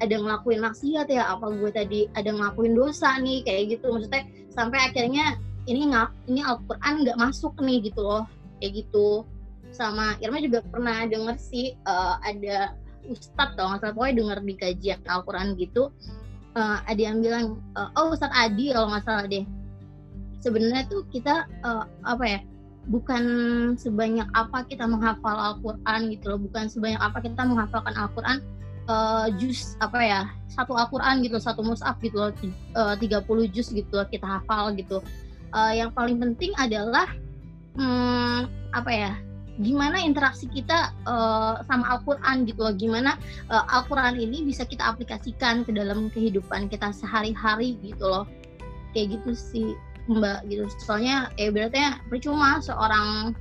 ada 0.00 0.14
ngelakuin 0.16 0.64
maksiat 0.64 1.06
ya, 1.12 1.28
apa 1.28 1.52
gue 1.52 1.70
tadi 1.74 2.00
ada 2.16 2.30
ngelakuin 2.32 2.72
dosa 2.72 3.20
nih, 3.20 3.44
kayak 3.44 3.76
gitu. 3.76 3.92
Maksudnya 3.92 4.24
sampai 4.48 4.78
akhirnya 4.88 5.36
ini 5.68 5.92
nggak 5.92 6.08
ini 6.32 6.40
Al-Quran 6.40 6.94
nggak 7.04 7.18
masuk 7.20 7.52
nih 7.60 7.84
gitu 7.84 8.00
loh, 8.00 8.24
kayak 8.64 8.80
gitu. 8.80 9.28
Sama 9.76 10.16
Irma 10.24 10.40
juga 10.40 10.64
pernah 10.64 11.04
denger 11.04 11.36
sih 11.36 11.76
uh, 11.84 12.16
ada 12.24 12.72
Ustadz 13.04 13.56
kalau 13.56 13.76
nggak 13.76 13.80
salah 13.84 13.94
pokoknya 13.96 14.14
denger 14.16 14.38
di 14.40 14.54
kajian 14.56 15.00
Al-Quran 15.04 15.48
gitu 15.60 15.92
uh, 16.58 16.82
ada 16.84 16.98
yang 16.98 17.22
bilang 17.22 17.62
uh, 17.78 17.88
oh 17.94 18.10
Ustadz 18.10 18.34
Adi 18.34 18.74
kalau 18.74 18.90
nggak 18.90 19.06
salah 19.06 19.24
deh. 19.30 19.46
Sebenarnya 20.42 20.86
tuh 20.90 21.06
kita 21.14 21.46
uh, 21.62 21.86
apa 22.02 22.24
ya 22.26 22.40
bukan 22.90 23.22
sebanyak 23.78 24.26
apa 24.34 24.64
kita 24.66 24.88
menghafal 24.88 25.36
Al-Quran 25.36 26.00
gitu 26.10 26.24
loh 26.34 26.40
bukan 26.40 26.72
sebanyak 26.72 26.98
apa 26.98 27.20
kita 27.20 27.44
menghafalkan 27.44 27.92
Al-Quran 27.92 28.38
uh, 28.88 29.28
juz 29.36 29.76
apa 29.84 30.00
ya 30.00 30.20
satu 30.48 30.72
Al-Quran 30.74 31.20
gitu 31.20 31.36
satu 31.36 31.60
mushaf 31.60 32.00
gitu 32.00 32.16
loh 32.16 32.32
uh, 32.74 32.96
30 32.96 33.54
juz 33.54 33.68
gitu 33.70 33.92
loh 33.92 34.08
kita 34.08 34.26
hafal 34.26 34.74
gitu. 34.74 35.04
Uh, 35.48 35.72
yang 35.72 35.92
paling 35.96 36.20
penting 36.20 36.52
adalah 36.60 37.08
hmm, 37.76 38.48
apa 38.76 38.90
ya 38.92 39.12
gimana 39.58 39.98
interaksi 39.98 40.46
kita 40.46 40.94
uh, 41.06 41.60
sama 41.66 41.98
Al-Quran 41.98 42.46
gitu 42.46 42.60
loh. 42.62 42.74
Gimana 42.74 43.18
uh, 43.50 43.64
Al-Quran 43.74 44.18
ini 44.18 44.46
bisa 44.46 44.62
kita 44.64 44.86
aplikasikan 44.86 45.66
ke 45.66 45.74
dalam 45.74 46.08
kehidupan 46.14 46.70
kita 46.70 46.94
sehari-hari 46.94 47.78
gitu 47.82 48.06
loh. 48.06 48.24
Kayak 48.94 49.20
gitu 49.20 49.30
sih 49.34 49.68
mbak 50.08 50.46
gitu. 50.48 50.64
Soalnya 50.82 51.28
ya 51.36 51.50
berarti 51.50 51.78
percuma 52.08 52.62
seorang 52.62 53.34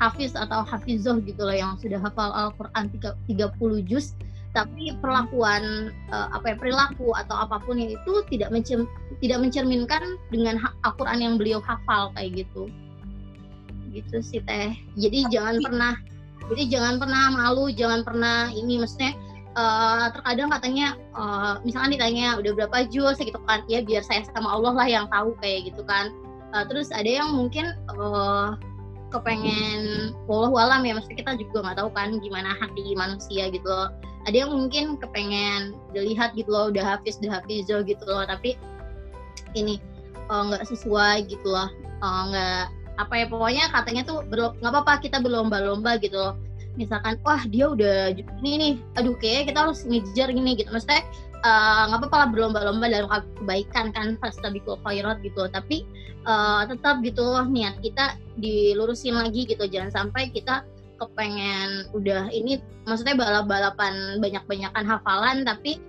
hafiz 0.00 0.32
atau 0.32 0.64
hafizoh 0.64 1.20
gitu 1.22 1.44
loh 1.44 1.54
yang 1.54 1.76
sudah 1.76 2.00
hafal 2.00 2.32
Al-Quran 2.32 2.88
30 3.28 3.84
juz 3.84 4.16
tapi 4.50 4.90
perlakuan 4.98 5.94
uh, 6.10 6.34
apa 6.34 6.54
ya 6.54 6.56
perilaku 6.58 7.14
atau 7.14 7.36
apa 7.38 7.62
pun 7.62 7.78
yang 7.78 7.94
itu 7.94 8.12
tidak 8.34 8.50
mencer 8.50 8.82
tidak 9.22 9.38
mencerminkan 9.38 10.18
dengan 10.34 10.58
Al-Quran 10.82 11.22
yang 11.22 11.34
beliau 11.38 11.62
hafal 11.62 12.10
kayak 12.18 12.42
gitu 12.42 12.66
gitu 13.90 14.22
sih 14.22 14.40
teh. 14.46 14.72
Jadi 14.96 15.26
Tapi... 15.26 15.32
jangan 15.34 15.56
pernah 15.62 15.94
jadi 16.50 16.62
jangan 16.66 16.94
pernah 16.98 17.24
malu 17.30 17.70
jangan 17.70 18.02
pernah 18.02 18.50
ini 18.50 18.82
maksudnya 18.82 19.14
uh, 19.54 20.10
terkadang 20.10 20.50
katanya 20.50 20.98
uh, 21.14 21.62
misalkan 21.62 21.94
ditanya 21.94 22.38
udah 22.38 22.52
berapa 22.54 22.90
juz 22.90 23.18
gitu 23.18 23.38
kan. 23.46 23.62
Ya 23.70 23.82
biar 23.82 24.02
saya 24.02 24.26
sama 24.34 24.50
Allah 24.50 24.74
lah 24.74 24.88
yang 24.88 25.06
tahu 25.10 25.34
kayak 25.38 25.70
gitu 25.70 25.82
kan. 25.86 26.10
Uh, 26.50 26.66
terus 26.66 26.90
ada 26.90 27.06
yang 27.06 27.30
mungkin 27.38 27.70
uh, 27.94 28.58
kepengen 29.10 30.14
walau 30.30 30.54
alam 30.58 30.86
ya 30.86 30.94
maksudnya 30.94 31.22
kita 31.22 31.32
juga 31.38 31.66
nggak 31.66 31.78
tahu 31.82 31.90
kan 31.94 32.18
gimana 32.18 32.54
hati 32.58 32.94
manusia 32.98 33.50
gitu 33.50 33.66
loh. 33.66 33.94
Ada 34.26 34.46
yang 34.46 34.52
mungkin 34.52 35.00
kepengen 35.00 35.72
dilihat 35.94 36.34
gitu 36.34 36.50
loh 36.50 36.68
udah 36.74 36.98
hafiz 36.98 37.16
udah 37.22 37.38
hafiz 37.38 37.70
gitu 37.70 38.04
loh. 38.06 38.26
Tapi 38.26 38.58
ini 39.54 39.78
nggak 40.26 40.62
uh, 40.62 40.68
sesuai 40.68 41.30
gitu 41.30 41.46
loh. 41.46 41.70
Nggak 42.02 42.79
apa 43.06 43.14
ya 43.16 43.26
pokoknya 43.26 43.64
katanya 43.72 44.02
tuh 44.04 44.22
nggak 44.28 44.60
apa-apa 44.60 45.00
kita 45.02 45.18
berlomba-lomba 45.22 45.96
gitu 46.00 46.16
loh. 46.16 46.34
Misalkan 46.78 47.18
wah 47.26 47.42
dia 47.50 47.66
udah 47.72 48.14
ini 48.14 48.50
nih 48.56 48.72
aduh 48.96 49.16
kayak 49.18 49.50
kita 49.50 49.68
harus 49.68 49.82
ngejar 49.88 50.30
gini 50.30 50.54
gitu. 50.56 50.70
Maksudnya 50.70 51.02
eh, 51.40 51.82
nggak 51.90 51.98
uh, 51.98 52.02
apa-apa 52.04 52.16
lah 52.16 52.28
berlomba-lomba 52.30 52.86
dalam 52.86 53.08
kebaikan 53.40 53.90
kan 53.96 54.20
fastabiqul 54.20 54.78
khairat 54.86 55.18
gitu 55.24 55.48
tapi 55.50 55.82
uh, 56.28 56.68
tetap 56.68 57.00
gitu 57.02 57.24
loh 57.24 57.48
niat 57.48 57.80
kita 57.82 58.20
dilurusin 58.38 59.16
lagi 59.16 59.48
gitu. 59.48 59.66
Jangan 59.66 59.90
sampai 59.90 60.30
kita 60.30 60.62
kepengen 61.00 61.88
udah 61.96 62.28
ini 62.28 62.60
maksudnya 62.84 63.16
balap-balapan 63.16 64.20
banyak-banyakan 64.20 64.84
hafalan 64.84 65.48
tapi 65.48 65.80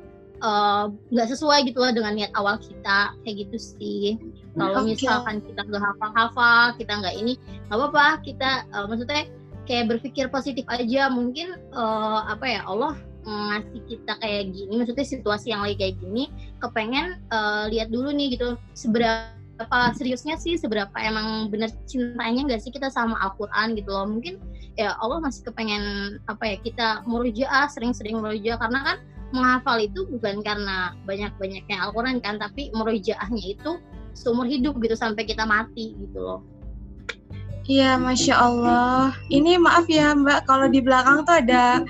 Eh, 0.41 0.83
nggak 1.13 1.27
uh, 1.29 1.31
sesuai 1.37 1.69
gitu 1.69 1.77
loh 1.85 1.93
dengan 1.93 2.17
niat 2.17 2.33
awal 2.33 2.57
kita. 2.57 3.13
Kayak 3.21 3.45
gitu 3.45 3.57
sih 3.61 4.17
kalau 4.51 4.83
okay. 4.83 4.99
misalkan 4.99 5.39
kita 5.39 5.61
nggak 5.63 5.79
hafal-hafal 5.79 6.75
kita 6.75 6.93
nggak 6.99 7.15
ini 7.15 7.33
nggak 7.67 7.77
apa-apa. 7.79 8.07
Kita 8.23 8.49
uh, 8.75 8.85
maksudnya 8.91 9.23
kayak 9.63 9.85
berpikir 9.95 10.27
positif 10.27 10.67
aja. 10.67 11.07
Mungkin 11.07 11.55
uh, 11.71 12.27
apa 12.27 12.45
ya 12.47 12.61
Allah 12.67 12.99
ngasih 13.21 13.81
kita 13.85 14.17
kayak 14.17 14.49
gini 14.49 14.81
maksudnya 14.81 15.05
situasi 15.05 15.53
yang 15.53 15.61
lagi 15.61 15.77
kayak 15.77 16.01
gini 16.01 16.33
kepengen 16.57 17.21
uh, 17.29 17.69
lihat 17.69 17.93
dulu 17.93 18.09
nih 18.09 18.33
gitu 18.33 18.57
seberapa 18.73 19.93
seriusnya 19.93 20.41
sih 20.41 20.57
seberapa 20.57 20.97
emang 20.97 21.53
bener 21.53 21.69
cintanya 21.85 22.49
nggak 22.49 22.61
sih 22.65 22.73
kita 22.73 22.89
sama 22.89 23.21
Al-Quran 23.21 23.77
gitu 23.77 23.93
loh. 23.93 24.09
Mungkin 24.09 24.41
ya 24.73 24.97
Allah 24.97 25.21
masih 25.21 25.47
kepengen 25.47 26.17
apa 26.25 26.43
ya 26.49 26.57
kita 26.65 26.87
merujaah 27.05 27.69
sering-sering 27.69 28.17
merujaah 28.19 28.57
karena 28.57 28.79
kan 28.83 28.97
menghafal 29.31 29.79
itu 29.79 30.03
bukan 30.11 30.43
karena 30.43 30.91
banyak-banyaknya 31.07 31.77
Al-Quran 31.87 32.19
kan, 32.19 32.35
tapi 32.35 32.67
merojaahnya 32.75 33.43
itu 33.55 33.79
seumur 34.13 34.47
hidup 34.47 34.77
gitu 34.79 34.95
sampai 34.95 35.23
kita 35.23 35.43
mati 35.47 35.95
gitu 35.97 36.19
loh. 36.19 36.41
Iya, 37.69 37.95
masya 38.01 38.35
Allah. 38.35 39.15
Ini 39.29 39.61
maaf 39.61 39.85
ya 39.85 40.11
Mbak, 40.17 40.49
kalau 40.49 40.67
di 40.67 40.81
belakang 40.81 41.23
tuh 41.23 41.39
ada 41.39 41.85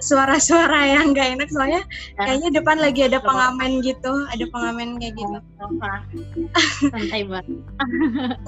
suara-suara 0.00 0.80
yang 0.88 1.12
nggak 1.12 1.28
enak 1.36 1.48
soalnya 1.52 1.84
ya. 2.16 2.24
kayaknya 2.24 2.48
depan 2.56 2.76
lagi 2.80 3.00
ada 3.04 3.20
pengamen 3.20 3.84
gitu 3.84 4.12
ada 4.32 4.44
pengamen 4.48 4.96
kayak 4.96 5.12
gitu 5.12 5.36
santai 6.88 7.22
banget 7.28 7.60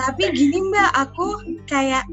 tapi 0.01 0.23
gini 0.33 0.59
mbak 0.73 0.91
aku 0.97 1.45
kayak 1.69 2.09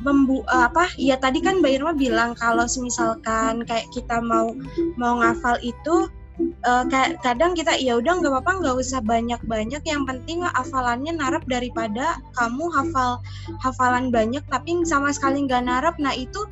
membu 0.00 0.46
apa 0.46 0.86
ya 0.94 1.18
tadi 1.18 1.42
kan 1.42 1.58
Mbak 1.58 1.72
Irma 1.74 1.92
bilang 1.98 2.38
kalau 2.38 2.70
misalkan 2.78 3.66
kayak 3.66 3.90
kita 3.90 4.22
mau 4.22 4.54
mau 4.94 5.18
ngafal 5.18 5.58
itu 5.58 6.06
uh, 6.40 6.84
kadang 7.24 7.56
kita 7.56 7.76
ya 7.80 7.96
udah 7.96 8.20
nggak 8.20 8.32
apa-apa 8.32 8.52
nggak 8.62 8.76
usah 8.76 9.00
banyak-banyak. 9.02 9.82
Yang 9.84 10.02
penting 10.04 10.44
hafalannya 10.44 11.16
narap 11.16 11.44
daripada 11.48 12.20
kamu 12.36 12.68
hafal 12.72 13.20
hafalan 13.60 14.12
banyak 14.12 14.44
tapi 14.48 14.76
sama 14.84 15.12
sekali 15.12 15.44
nggak 15.44 15.64
narap. 15.64 15.96
Nah 15.96 16.12
itu 16.12 16.44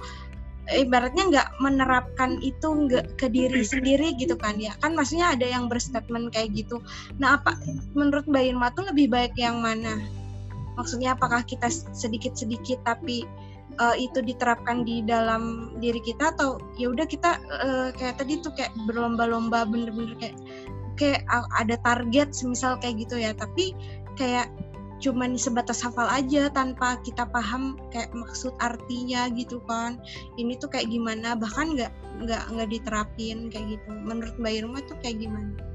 ibaratnya 0.72 1.28
nggak 1.28 1.48
menerapkan 1.60 2.40
itu 2.40 2.88
nggak 2.88 3.20
ke 3.20 3.28
diri 3.28 3.60
sendiri 3.60 4.16
gitu 4.16 4.36
kan 4.38 4.56
ya. 4.56 4.72
Kan 4.80 4.96
maksudnya 4.96 5.36
ada 5.36 5.44
yang 5.44 5.68
berstatement 5.68 6.32
kayak 6.32 6.56
gitu. 6.56 6.80
Nah 7.20 7.40
apa 7.40 7.56
menurut 7.92 8.24
Mbak 8.24 8.44
Irma 8.44 8.68
tuh 8.72 8.88
lebih 8.88 9.12
baik 9.12 9.36
yang 9.36 9.60
mana? 9.60 10.00
Maksudnya 10.74 11.14
apakah 11.14 11.46
kita 11.46 11.70
sedikit-sedikit 11.70 12.82
tapi 12.82 13.22
uh, 13.80 13.96
itu 13.98 14.22
diterapkan 14.22 14.82
di 14.86 15.02
dalam 15.02 15.74
diri 15.78 15.98
kita 16.02 16.34
atau 16.34 16.58
ya 16.78 16.90
udah 16.90 17.06
kita 17.06 17.38
uh, 17.38 17.88
kayak 17.94 18.18
tadi 18.20 18.40
tuh 18.42 18.52
kayak 18.54 18.72
berlomba-lomba 18.86 19.66
bener-bener 19.66 20.14
kayak 20.18 20.36
kayak 20.94 21.26
ada 21.58 21.74
target 21.82 22.30
semisal 22.34 22.78
kayak 22.78 23.06
gitu 23.06 23.18
ya. 23.18 23.34
Tapi 23.34 23.74
kayak 24.14 24.50
cuman 25.02 25.36
sebatas 25.36 25.84
hafal 25.84 26.08
aja 26.08 26.48
tanpa 26.48 26.96
kita 27.02 27.28
paham 27.28 27.76
kayak 27.90 28.14
maksud 28.14 28.54
artinya 28.62 29.26
gitu 29.34 29.58
kan. 29.66 29.98
Ini 30.38 30.56
tuh 30.62 30.70
kayak 30.70 30.88
gimana? 30.88 31.34
Bahkan 31.34 31.66
nggak 31.74 31.92
nggak 32.24 32.42
nggak 32.54 32.68
diterapin 32.70 33.50
kayak 33.50 33.78
gitu. 33.78 33.88
Menurut 33.90 34.34
Mbak 34.38 34.54
Irma 34.54 34.78
tuh 34.86 34.96
kayak 35.02 35.18
gimana? 35.20 35.73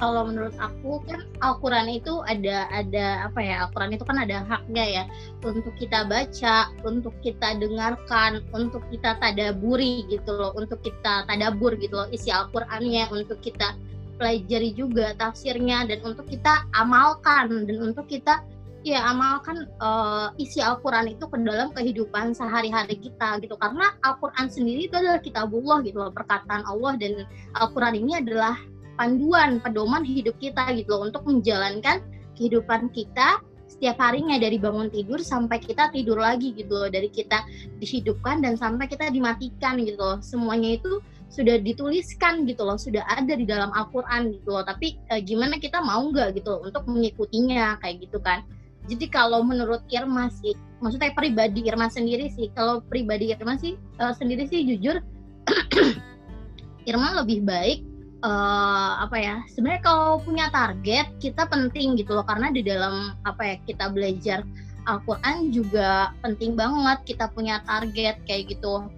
Kalau 0.00 0.24
menurut 0.24 0.56
aku 0.56 1.04
kan 1.04 1.28
Al-Quran 1.44 2.00
itu 2.00 2.24
ada 2.24 2.64
ada 2.72 3.28
apa 3.28 3.38
ya 3.44 3.68
Al-Quran 3.68 3.92
itu 3.94 4.04
kan 4.08 4.16
ada 4.16 4.40
haknya 4.48 4.84
ya. 4.88 5.04
Untuk 5.44 5.76
kita 5.76 6.08
baca 6.08 6.72
untuk 6.88 7.12
kita 7.20 7.60
dengarkan 7.60 8.40
untuk 8.56 8.80
kita 8.88 9.20
tadaburi 9.20 10.08
gitu 10.08 10.32
loh 10.32 10.56
untuk 10.56 10.80
kita 10.80 11.28
tadabur 11.28 11.76
gitu 11.76 12.00
loh 12.00 12.08
isi 12.08 12.32
Al-Qurannya 12.32 13.12
untuk 13.12 13.44
kita 13.44 13.76
pelajari 14.16 14.72
juga 14.72 15.12
tafsirnya 15.20 15.84
dan 15.84 16.00
untuk 16.04 16.24
kita 16.28 16.64
amalkan 16.76 17.68
dan 17.68 17.76
untuk 17.80 18.08
kita 18.08 18.40
ya 18.80 19.04
amalkan 19.12 19.68
uh, 19.84 20.32
isi 20.40 20.64
Al-Quran 20.64 21.12
itu 21.12 21.28
ke 21.28 21.36
dalam 21.44 21.68
kehidupan 21.76 22.32
sehari-hari 22.32 22.96
kita 22.96 23.36
gitu. 23.44 23.56
Karena 23.60 23.92
Al-Quran 24.00 24.48
sendiri 24.48 24.88
itu 24.88 24.96
adalah 24.96 25.20
kitabullah 25.20 25.84
gitu 25.84 26.00
loh 26.00 26.12
perkataan 26.12 26.64
Allah 26.64 26.96
dan 26.96 27.28
Al-Quran 27.60 28.00
ini 28.00 28.24
adalah 28.24 28.56
panduan 29.00 29.64
pedoman 29.64 30.04
hidup 30.04 30.36
kita 30.36 30.76
gitu 30.76 30.92
loh 30.92 31.08
untuk 31.08 31.24
menjalankan 31.24 32.04
kehidupan 32.36 32.92
kita 32.92 33.40
setiap 33.64 33.96
harinya 33.96 34.36
dari 34.36 34.60
bangun 34.60 34.92
tidur 34.92 35.24
sampai 35.24 35.56
kita 35.56 35.88
tidur 35.88 36.20
lagi 36.20 36.52
gitu 36.52 36.76
loh 36.76 36.92
dari 36.92 37.08
kita 37.08 37.40
dihidupkan 37.80 38.44
dan 38.44 38.60
sampai 38.60 38.84
kita 38.84 39.08
dimatikan 39.08 39.80
gitu 39.80 39.96
loh. 39.96 40.18
Semuanya 40.20 40.76
itu 40.76 41.00
sudah 41.32 41.56
dituliskan 41.62 42.44
gitu 42.44 42.66
loh 42.66 42.76
sudah 42.76 43.00
ada 43.08 43.32
di 43.32 43.48
dalam 43.48 43.72
Al-Quran 43.72 44.36
gitu 44.36 44.52
loh. 44.52 44.66
Tapi 44.68 45.00
e, 45.08 45.24
gimana 45.24 45.56
kita 45.56 45.80
mau 45.80 46.02
nggak 46.12 46.36
gitu 46.36 46.60
loh, 46.60 46.60
untuk 46.68 46.84
mengikutinya 46.84 47.80
kayak 47.80 48.04
gitu 48.04 48.20
kan. 48.20 48.44
Jadi 48.84 49.08
kalau 49.08 49.40
menurut 49.40 49.80
Irma 49.88 50.28
sih 50.28 50.52
maksudnya 50.84 51.16
pribadi 51.16 51.64
Irma 51.64 51.88
sendiri 51.88 52.28
sih 52.36 52.52
kalau 52.52 52.84
pribadi 52.84 53.32
Irma 53.32 53.56
sih 53.56 53.80
e, 53.80 54.04
sendiri 54.12 54.44
sih 54.44 54.60
jujur 54.66 55.00
Irma 56.90 57.22
lebih 57.22 57.46
baik 57.48 57.89
uh, 58.24 59.04
apa 59.04 59.16
ya 59.16 59.36
sebenarnya 59.52 59.82
kalau 59.84 60.20
punya 60.20 60.46
target 60.52 61.08
kita 61.20 61.48
penting 61.48 61.96
gitu 61.96 62.16
loh. 62.16 62.24
Karena 62.24 62.52
di 62.52 62.62
dalam 62.64 63.16
apa 63.24 63.42
ya 63.42 63.56
kita 63.64 63.92
belajar 63.92 64.44
Al-Quran 64.88 65.52
juga 65.52 66.16
penting 66.24 66.56
banget 66.56 67.16
kita 67.16 67.28
punya 67.32 67.60
target 67.68 68.20
kayak 68.24 68.52
gitu. 68.56 68.88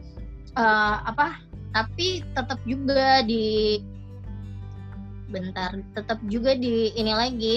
Uh, 0.53 0.97
apa 1.09 1.41
tapi 1.73 2.21
tetap 2.37 2.61
juga 2.69 3.25
di 3.25 3.81
bentar 5.33 5.81
tetap 5.97 6.21
juga 6.29 6.53
di 6.53 6.93
ini 6.95 7.13
lagi. 7.17 7.57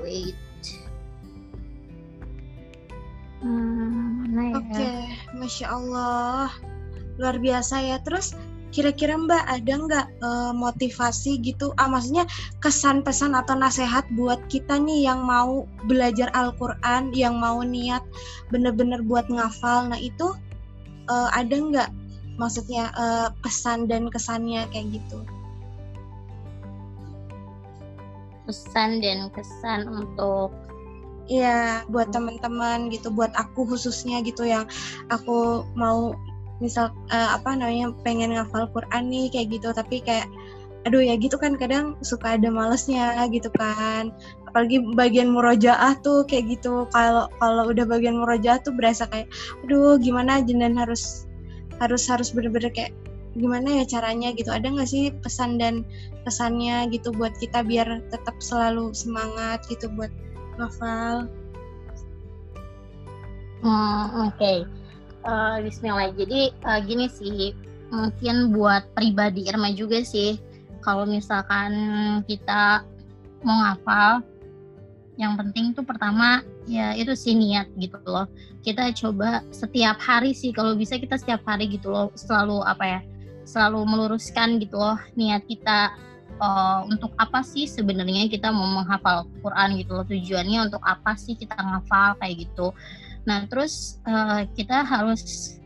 Wait. 0.00 0.36
Hmm, 3.44 4.24
ya? 4.32 4.56
oke 4.56 4.72
okay. 4.72 4.96
masya 5.36 5.66
Allah. 5.68 6.48
Luar 7.20 7.36
biasa 7.36 7.84
ya. 7.84 7.96
Terus 8.00 8.32
kira-kira 8.74 9.14
Mbak 9.14 9.44
ada 9.46 9.72
nggak 9.86 10.06
uh, 10.18 10.50
motivasi 10.50 11.38
gitu? 11.38 11.70
Ah 11.78 11.86
maksudnya 11.86 12.26
kesan 12.58 13.06
pesan 13.06 13.38
atau 13.38 13.54
nasihat 13.54 14.02
buat 14.18 14.42
kita 14.50 14.82
nih 14.82 15.06
yang 15.06 15.22
mau 15.22 15.70
belajar 15.86 16.26
Al-Qur'an, 16.34 17.14
yang 17.14 17.38
mau 17.38 17.62
niat 17.62 18.02
bener-bener 18.50 18.98
buat 19.06 19.30
ngafal. 19.30 19.94
Nah, 19.94 20.00
itu 20.02 20.34
uh, 21.06 21.30
ada 21.30 21.54
nggak 21.54 21.90
maksudnya 22.34 22.90
uh, 22.98 23.30
pesan 23.46 23.86
dan 23.86 24.10
kesannya 24.10 24.66
kayak 24.74 24.98
gitu? 24.98 25.22
Pesan 28.50 28.98
dan 28.98 29.30
kesan 29.30 29.86
untuk 29.86 30.50
Iya, 31.24 31.88
buat 31.88 32.12
teman-teman 32.12 32.92
gitu, 32.92 33.08
buat 33.08 33.32
aku 33.32 33.64
khususnya 33.64 34.20
gitu 34.20 34.44
yang 34.44 34.68
aku 35.08 35.64
mau 35.72 36.12
misal 36.62 36.94
uh, 37.10 37.30
apa 37.34 37.54
namanya 37.58 37.90
pengen 38.06 38.34
ngafal 38.34 38.70
Quran 38.70 39.10
nih 39.10 39.26
kayak 39.30 39.48
gitu. 39.58 39.68
Tapi 39.74 40.02
kayak 40.02 40.26
aduh 40.84 41.00
ya 41.00 41.16
gitu 41.16 41.40
kan 41.40 41.56
kadang 41.56 41.96
suka 42.04 42.36
ada 42.36 42.52
malesnya 42.52 43.24
gitu 43.32 43.48
kan. 43.56 44.12
Apalagi 44.46 44.84
bagian 44.94 45.32
murojaah 45.32 45.96
tuh 46.04 46.22
kayak 46.28 46.60
gitu. 46.60 46.86
Kalau 46.92 47.26
kalau 47.40 47.72
udah 47.72 47.86
bagian 47.88 48.20
murojaah 48.20 48.60
tuh 48.62 48.76
berasa 48.76 49.08
kayak 49.10 49.26
aduh 49.64 49.96
gimana 49.98 50.44
dan 50.44 50.76
harus 50.76 51.26
harus 51.82 52.06
harus 52.06 52.30
bener-bener 52.30 52.70
kayak 52.70 52.92
gimana 53.34 53.82
ya 53.82 53.84
caranya 53.98 54.30
gitu. 54.36 54.52
Ada 54.52 54.70
nggak 54.70 54.88
sih 54.88 55.10
pesan 55.24 55.58
dan 55.58 55.82
pesannya 56.22 56.86
gitu 56.94 57.10
buat 57.10 57.34
kita 57.42 57.66
biar 57.66 58.04
tetap 58.12 58.38
selalu 58.38 58.94
semangat 58.94 59.64
gitu 59.66 59.90
buat 59.98 60.12
ngafal? 60.60 61.26
Hmm, 63.64 64.28
oke. 64.28 64.36
okay 64.36 64.83
uh, 65.24 65.56
Bismillah. 65.64 66.12
Jadi 66.14 66.52
uh, 66.64 66.80
gini 66.84 67.08
sih, 67.08 67.56
mungkin 67.90 68.52
buat 68.52 68.92
pribadi 68.94 69.48
Irma 69.48 69.72
juga 69.72 70.04
sih, 70.04 70.38
kalau 70.84 71.08
misalkan 71.08 71.72
kita 72.28 72.84
mau 73.44 73.64
ngafal, 73.64 74.24
yang 75.16 75.38
penting 75.38 75.70
tuh 75.72 75.86
pertama 75.86 76.42
ya 76.66 76.90
itu 76.96 77.12
sih 77.16 77.32
niat 77.32 77.68
gitu 77.80 77.98
loh. 78.04 78.28
Kita 78.64 78.92
coba 78.96 79.44
setiap 79.52 80.00
hari 80.00 80.32
sih, 80.32 80.52
kalau 80.52 80.76
bisa 80.76 80.96
kita 80.96 81.20
setiap 81.20 81.44
hari 81.44 81.68
gitu 81.68 81.92
loh, 81.92 82.08
selalu 82.16 82.64
apa 82.64 82.84
ya, 82.84 83.00
selalu 83.44 83.84
meluruskan 83.84 84.56
gitu 84.56 84.80
loh 84.80 84.96
niat 85.14 85.44
kita 85.44 85.92
uh, 86.40 86.88
untuk 86.88 87.12
apa 87.20 87.44
sih 87.44 87.68
sebenarnya 87.68 88.26
kita 88.32 88.48
mau 88.50 88.64
menghafal 88.64 89.28
Quran 89.44 89.76
gitu 89.78 89.92
loh 89.94 90.06
tujuannya 90.08 90.72
untuk 90.72 90.82
apa 90.82 91.14
sih 91.14 91.36
kita 91.36 91.54
ngafal 91.54 92.16
kayak 92.18 92.48
gitu 92.48 92.72
Nah, 93.24 93.48
terus 93.48 94.00
uh, 94.04 94.44
kita 94.52 94.84
harus 94.84 95.56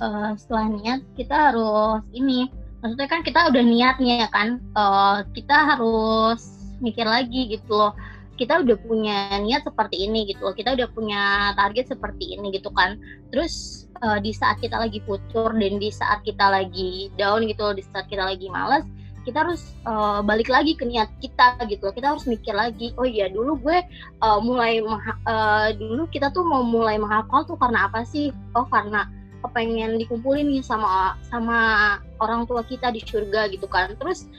uh, 0.00 0.32
setelah 0.36 0.66
niat 0.72 1.00
kita 1.16 1.52
harus 1.52 2.00
ini, 2.16 2.48
maksudnya 2.80 3.08
kan 3.08 3.20
kita 3.20 3.40
udah 3.52 3.64
niatnya 3.64 4.26
kan, 4.32 4.60
uh, 4.72 5.20
kita 5.36 5.76
harus 5.76 6.40
mikir 6.80 7.04
lagi 7.04 7.52
gitu 7.52 7.72
loh. 7.76 7.92
Kita 8.40 8.64
udah 8.64 8.74
punya 8.80 9.38
niat 9.38 9.62
seperti 9.68 10.08
ini 10.08 10.26
gitu 10.32 10.48
loh. 10.48 10.56
Kita 10.56 10.74
udah 10.74 10.88
punya 10.90 11.52
target 11.54 11.92
seperti 11.92 12.34
ini 12.34 12.50
gitu 12.56 12.72
kan. 12.72 12.96
Terus 13.30 13.86
uh, 14.02 14.18
di 14.18 14.32
saat 14.32 14.58
kita 14.58 14.80
lagi 14.80 14.98
putur 15.04 15.52
dan 15.52 15.78
di 15.78 15.92
saat 15.92 16.24
kita 16.24 16.50
lagi 16.50 17.12
down 17.20 17.44
gitu 17.46 17.70
loh, 17.70 17.74
di 17.76 17.84
saat 17.84 18.08
kita 18.08 18.24
lagi 18.24 18.48
males, 18.48 18.88
kita 19.22 19.46
harus 19.46 19.74
uh, 19.86 20.20
balik 20.22 20.50
lagi 20.50 20.74
ke 20.74 20.84
niat 20.86 21.10
kita 21.22 21.58
gitu 21.70 21.88
loh. 21.88 21.94
Kita 21.94 22.06
harus 22.14 22.24
mikir 22.26 22.54
lagi, 22.54 22.90
oh 22.98 23.06
iya 23.06 23.30
dulu 23.30 23.58
gue 23.62 23.78
uh, 24.22 24.38
mulai 24.42 24.82
uh, 24.82 25.68
dulu 25.74 26.06
kita 26.10 26.30
tuh 26.34 26.42
mau 26.42 26.62
mulai 26.62 26.98
menghafal 26.98 27.46
tuh 27.46 27.58
karena 27.58 27.86
apa 27.90 28.02
sih? 28.06 28.34
Oh 28.58 28.66
karena 28.66 29.06
kepengen 29.42 29.98
dikumpulin 29.98 30.46
nih 30.54 30.62
sama 30.62 31.18
sama 31.26 31.58
orang 32.22 32.46
tua 32.46 32.62
kita 32.62 32.94
di 32.94 33.02
surga 33.02 33.50
gitu 33.50 33.66
kan. 33.66 33.94
Terus 33.98 34.30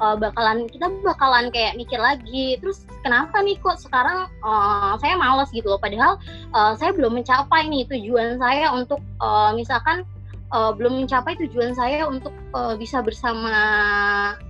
uh, 0.00 0.16
bakalan 0.16 0.68
kita 0.68 0.88
bakalan 1.04 1.48
kayak 1.52 1.76
mikir 1.76 2.00
lagi. 2.00 2.56
Terus 2.60 2.84
kenapa 3.04 3.40
nih 3.40 3.56
kok 3.60 3.80
sekarang 3.80 4.28
uh, 4.44 4.96
saya 5.00 5.16
males 5.16 5.48
gitu 5.52 5.72
loh 5.72 5.80
padahal 5.80 6.16
uh, 6.56 6.72
saya 6.76 6.92
belum 6.96 7.20
mencapai 7.20 7.68
nih 7.68 7.84
tujuan 7.88 8.40
saya 8.40 8.72
untuk 8.72 9.00
uh, 9.20 9.52
misalkan 9.56 10.04
uh, 10.52 10.70
belum 10.76 11.02
mencapai 11.02 11.34
tujuan 11.40 11.72
saya 11.72 12.04
untuk 12.06 12.30
uh, 12.52 12.76
bisa 12.76 13.00
bersama 13.00 13.56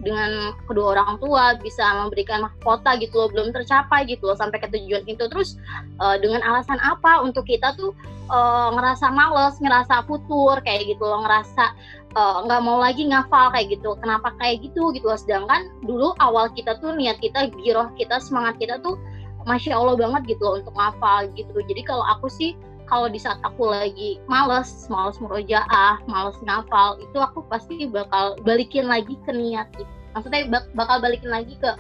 dengan 0.03 0.53
kedua 0.67 0.99
orang 0.99 1.17
tua, 1.23 1.57
bisa 1.63 1.83
memberikan 2.05 2.45
mahkota 2.45 2.99
gitu 2.99 3.25
loh, 3.25 3.29
belum 3.31 3.55
tercapai 3.55 4.05
gitu 4.11 4.29
loh 4.29 4.37
sampai 4.37 4.59
ke 4.59 4.69
tujuan 4.75 5.07
itu. 5.07 5.25
Terus 5.31 5.57
uh, 6.03 6.19
dengan 6.19 6.43
alasan 6.43 6.83
apa 6.83 7.23
untuk 7.23 7.47
kita 7.47 7.73
tuh 7.79 7.95
uh, 8.29 8.75
ngerasa 8.75 9.09
males, 9.15 9.57
ngerasa 9.63 10.05
futur 10.11 10.59
kayak 10.67 10.91
gitu 10.91 11.03
loh, 11.07 11.23
ngerasa 11.25 11.73
nggak 12.13 12.61
uh, 12.61 12.65
mau 12.67 12.77
lagi 12.77 13.09
ngafal 13.09 13.49
kayak 13.57 13.73
gitu. 13.79 13.97
Kenapa 14.03 14.37
kayak 14.37 14.61
gitu 14.69 14.93
gitu 14.93 15.07
loh? 15.09 15.17
Sedangkan 15.17 15.73
dulu 15.87 16.13
awal 16.21 16.53
kita 16.53 16.77
tuh 16.83 16.93
niat 16.93 17.17
kita, 17.23 17.49
giroh 17.63 17.89
kita, 17.97 18.21
semangat 18.21 18.61
kita 18.61 18.77
tuh 18.85 19.01
masya 19.43 19.75
Allah 19.75 19.99
banget 19.99 20.37
gitu 20.37 20.43
loh 20.45 20.55
untuk 20.61 20.75
ngafal 20.77 21.31
gitu. 21.35 21.57
Jadi 21.67 21.83
kalau 21.83 22.05
aku 22.07 22.29
sih 22.31 22.55
kalau 22.93 23.09
di 23.09 23.17
saat 23.17 23.41
aku 23.41 23.73
lagi 23.73 24.21
males, 24.29 24.85
males 24.93 25.17
murojaah, 25.17 25.97
males 26.05 26.37
ngafal, 26.45 27.01
itu 27.01 27.17
aku 27.17 27.41
pasti 27.49 27.89
bakal 27.89 28.37
balikin 28.45 28.85
lagi 28.85 29.17
ke 29.25 29.33
niat 29.33 29.73
gitu. 29.81 29.89
Maksudnya 30.13 30.45
bak 30.53 30.69
bakal 30.77 31.01
balikin 31.01 31.33
lagi 31.33 31.57
ke 31.57 31.73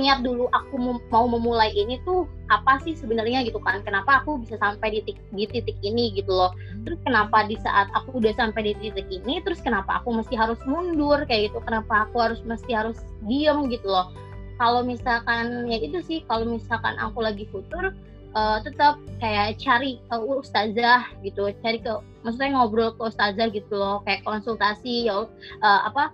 niat 0.00 0.24
dulu 0.24 0.48
aku 0.56 0.80
mau 1.12 1.28
memulai 1.28 1.72
ini 1.76 2.00
tuh 2.08 2.24
apa 2.48 2.80
sih 2.80 2.96
sebenarnya 2.96 3.44
gitu 3.44 3.60
kan? 3.60 3.84
Kenapa 3.84 4.24
aku 4.24 4.40
bisa 4.40 4.56
sampai 4.56 4.96
di 4.96 5.00
titik, 5.04 5.28
di 5.28 5.44
titik 5.44 5.76
ini 5.84 6.16
gitu 6.16 6.32
loh? 6.32 6.56
Terus 6.88 7.04
kenapa 7.04 7.44
di 7.44 7.60
saat 7.60 7.92
aku 7.92 8.16
udah 8.16 8.32
sampai 8.32 8.72
di 8.72 8.72
titik 8.80 9.12
ini 9.12 9.44
terus 9.44 9.60
kenapa 9.60 10.00
aku 10.00 10.16
mesti 10.16 10.40
harus 10.40 10.56
mundur 10.64 11.20
kayak 11.28 11.52
gitu? 11.52 11.60
Kenapa 11.68 12.08
aku 12.08 12.16
harus 12.16 12.40
mesti 12.48 12.72
harus 12.72 12.96
diem 13.28 13.68
gitu 13.68 13.92
loh? 13.92 14.08
Kalau 14.56 14.80
misalkan 14.80 15.68
ya 15.68 15.84
itu 15.84 16.00
sih 16.00 16.24
kalau 16.24 16.48
misalkan 16.48 16.96
aku 16.96 17.20
lagi 17.20 17.44
futur 17.52 17.92
uh, 18.36 18.60
tetap 18.60 19.00
kayak 19.18 19.56
cari 19.56 19.96
uh, 20.12 20.20
ustazah 20.20 21.08
gitu 21.24 21.48
cari 21.64 21.80
ke 21.80 21.92
maksudnya 22.20 22.60
ngobrol 22.60 22.92
ke 22.92 23.02
ustazah 23.08 23.48
gitu 23.48 23.72
loh 23.72 24.04
kayak 24.04 24.20
konsultasi 24.28 25.08
ya 25.08 25.24
uh, 25.24 25.80
apa 25.88 26.12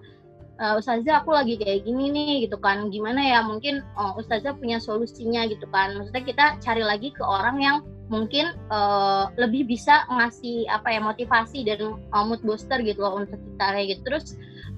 uh, 0.63 0.79
ustazah 0.79 1.23
aku 1.23 1.35
lagi 1.35 1.59
kayak 1.59 1.83
gini 1.83 2.15
nih 2.15 2.33
gitu 2.47 2.55
kan 2.63 2.87
gimana 2.95 3.19
ya 3.19 3.43
mungkin 3.43 3.83
uh, 3.99 4.15
ustazah 4.15 4.55
punya 4.55 4.79
solusinya 4.79 5.47
gitu 5.51 5.67
kan. 5.75 5.99
Maksudnya 5.99 6.23
kita 6.23 6.45
cari 6.63 6.83
lagi 6.87 7.11
ke 7.11 7.23
orang 7.27 7.59
yang 7.59 7.77
mungkin 8.07 8.55
uh, 8.71 9.33
lebih 9.41 9.67
bisa 9.67 10.05
ngasih 10.07 10.69
apa 10.71 10.95
ya 10.95 11.01
motivasi 11.03 11.65
dan 11.67 11.99
uh, 12.15 12.25
mood 12.27 12.41
booster 12.47 12.79
gitu 12.85 13.03
loh 13.03 13.19
untuk 13.25 13.43
kita 13.43 13.67
kayak 13.75 13.87
gitu. 13.97 14.03
Terus 14.07 14.27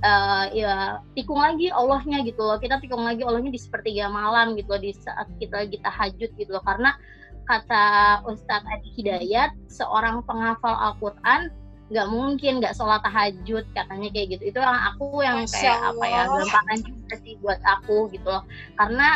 uh, 0.01 0.49
ya 0.57 1.05
tikung 1.13 1.45
lagi 1.45 1.69
Allahnya 1.69 2.25
gitu 2.25 2.41
loh 2.41 2.57
kita 2.57 2.81
tikung 2.81 3.05
lagi 3.05 3.21
Allahnya 3.27 3.53
di 3.53 3.61
sepertiga 3.61 4.09
malam 4.09 4.57
gitu 4.57 4.73
loh 4.73 4.81
di 4.81 4.97
saat 4.97 5.29
kita 5.37 5.69
lagi 5.69 5.77
tahajud 5.85 6.31
gitu 6.39 6.51
loh. 6.51 6.65
Karena 6.65 6.97
kata 7.45 7.85
Ustadz 8.27 8.67
Adi 8.69 8.89
Hidayat 8.97 9.53
seorang 9.69 10.25
penghafal 10.25 10.75
Al-Quran 10.75 11.53
nggak 11.93 12.09
mungkin 12.09 12.65
nggak 12.65 12.75
sholat 12.75 13.05
tahajud 13.05 13.65
katanya 13.77 14.09
kayak 14.11 14.37
gitu. 14.37 14.43
Itu 14.51 14.59
orang 14.65 14.81
aku 14.95 15.21
yang 15.21 15.45
Masya 15.45 15.61
kayak 15.61 15.79
Allah. 15.81 15.93
apa 15.93 16.05
ya 16.09 16.23
gampang 16.33 16.81
juga 16.81 17.15
sih 17.21 17.35
buat 17.45 17.61
aku 17.61 17.97
gitu 18.11 18.29
loh. 18.29 18.43
Karena 18.81 19.09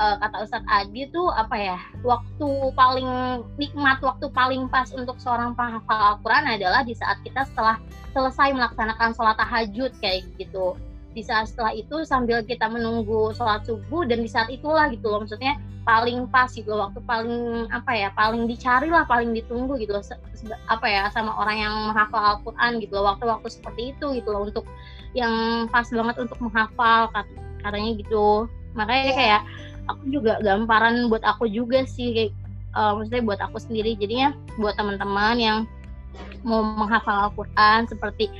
uh, 0.00 0.16
kata 0.18 0.36
Ustadz 0.42 0.70
Adi 0.70 1.06
tuh 1.12 1.28
apa 1.30 1.56
ya 1.56 1.78
waktu 2.02 2.48
paling 2.74 3.08
nikmat 3.60 4.00
waktu 4.00 4.26
paling 4.32 4.66
pas 4.72 4.90
untuk 4.90 5.20
seorang 5.20 5.54
penghafal 5.54 6.16
Al-Quran 6.16 6.58
adalah 6.58 6.82
di 6.82 6.94
saat 6.96 7.20
kita 7.22 7.46
setelah 7.52 7.76
selesai 8.14 8.54
melaksanakan 8.54 9.10
sholat 9.14 9.36
tahajud 9.38 9.90
kayak 9.98 10.26
gitu 10.38 10.78
di 11.14 11.22
saat 11.22 11.48
setelah 11.48 11.72
itu 11.72 12.02
sambil 12.02 12.42
kita 12.42 12.66
menunggu 12.66 13.30
sholat 13.32 13.62
subuh 13.64 14.02
dan 14.04 14.20
di 14.20 14.30
saat 14.30 14.50
itulah 14.50 14.90
gitu 14.90 15.06
loh 15.06 15.22
maksudnya 15.22 15.54
paling 15.84 16.26
pas 16.32 16.48
gitu 16.48 16.66
loh, 16.72 16.88
waktu 16.88 17.00
paling 17.04 17.68
apa 17.68 17.92
ya 17.92 18.08
paling 18.16 18.48
dicari 18.48 18.88
lah 18.88 19.04
paling 19.04 19.36
ditunggu 19.36 19.76
gitu 19.78 19.94
loh 19.94 20.02
apa 20.72 20.86
ya 20.88 21.12
sama 21.12 21.36
orang 21.36 21.56
yang 21.60 21.74
menghafal 21.92 22.20
Al-Quran 22.20 22.80
gitu 22.80 22.92
loh 22.98 23.14
waktu-waktu 23.14 23.48
seperti 23.52 23.94
itu 23.94 24.06
gitu 24.18 24.28
loh 24.32 24.48
untuk 24.48 24.64
yang 25.14 25.66
pas 25.70 25.86
banget 25.86 26.16
untuk 26.18 26.40
menghafal 26.40 27.12
katanya 27.62 27.90
gitu 28.00 28.48
makanya 28.74 29.04
yeah. 29.06 29.16
kayak 29.16 29.40
aku 29.86 30.02
juga 30.10 30.32
gamparan 30.40 31.12
buat 31.12 31.22
aku 31.22 31.46
juga 31.46 31.84
sih 31.84 32.10
kayak 32.16 32.32
uh, 32.74 32.96
maksudnya 32.98 33.22
buat 33.22 33.40
aku 33.44 33.56
sendiri 33.60 33.94
jadinya 34.00 34.32
buat 34.58 34.74
teman-teman 34.80 35.36
yang 35.38 35.58
mau 36.42 36.64
menghafal 36.64 37.30
Al-Quran 37.30 37.88
seperti 37.88 38.32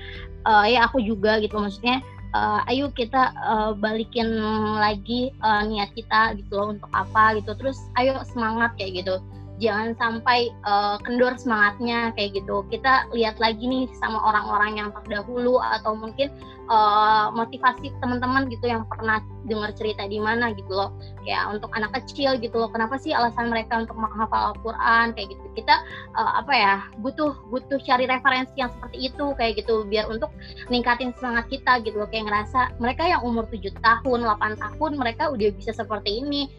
uh, 0.49 0.65
ya 0.65 0.89
aku 0.89 1.01
juga 1.05 1.41
gitu 1.41 1.61
maksudnya 1.61 2.01
uh, 2.35 2.61
ayo 2.69 2.91
kita 2.91 3.31
uh, 3.39 3.71
balikin 3.79 4.29
lagi 4.77 5.31
uh, 5.41 5.63
niat 5.63 5.95
kita 5.95 6.35
gitu 6.37 6.51
loh 6.59 6.69
untuk 6.75 6.91
apa 6.91 7.39
gitu. 7.39 7.55
Terus 7.55 7.79
ayo 7.97 8.21
semangat 8.27 8.75
kayak 8.75 9.07
gitu 9.07 9.17
jangan 9.63 9.95
sampai 9.95 10.51
uh, 10.67 10.99
kendor 11.07 11.39
semangatnya 11.39 12.11
kayak 12.19 12.43
gitu. 12.43 12.67
Kita 12.71 13.07
lihat 13.15 13.39
lagi 13.39 13.63
nih 13.63 13.87
sama 14.03 14.19
orang-orang 14.19 14.83
yang 14.83 14.89
terdahulu 14.91 15.63
atau 15.63 15.95
mungkin 15.95 16.35
uh, 16.67 17.31
motivasi 17.31 17.95
teman-teman 18.03 18.51
gitu 18.51 18.67
yang 18.67 18.83
pernah 18.91 19.23
dengar 19.47 19.71
cerita 19.79 20.09
di 20.11 20.19
mana 20.19 20.51
gitu 20.59 20.71
loh. 20.75 20.91
Kayak 21.23 21.55
untuk 21.55 21.71
anak 21.79 21.95
kecil 22.03 22.35
gitu 22.43 22.57
loh 22.59 22.71
kenapa 22.73 22.99
sih 22.99 23.15
alasan 23.15 23.53
mereka 23.53 23.79
untuk 23.87 23.95
menghafal 23.95 24.55
Al-Quran 24.55 25.15
kayak 25.15 25.29
gitu. 25.31 25.47
Kita 25.63 25.75
uh, 26.19 26.33
apa 26.43 26.53
ya 26.53 26.75
butuh 26.99 27.39
butuh 27.55 27.79
cari 27.87 28.11
referensi 28.11 28.59
yang 28.59 28.75
seperti 28.75 29.07
itu 29.13 29.25
kayak 29.39 29.63
gitu 29.63 29.87
biar 29.87 30.11
untuk 30.11 30.35
ningkatin 30.67 31.15
semangat 31.15 31.47
kita 31.47 31.79
gitu 31.87 32.03
loh. 32.03 32.11
Kayak 32.11 32.27
ngerasa 32.27 32.75
mereka 32.83 33.07
yang 33.07 33.23
umur 33.23 33.47
7 33.47 33.71
tahun 33.79 34.19
8 34.27 34.59
tahun 34.59 34.93
mereka 34.99 35.31
udah 35.31 35.49
bisa 35.55 35.71
seperti 35.71 36.27
ini 36.27 36.51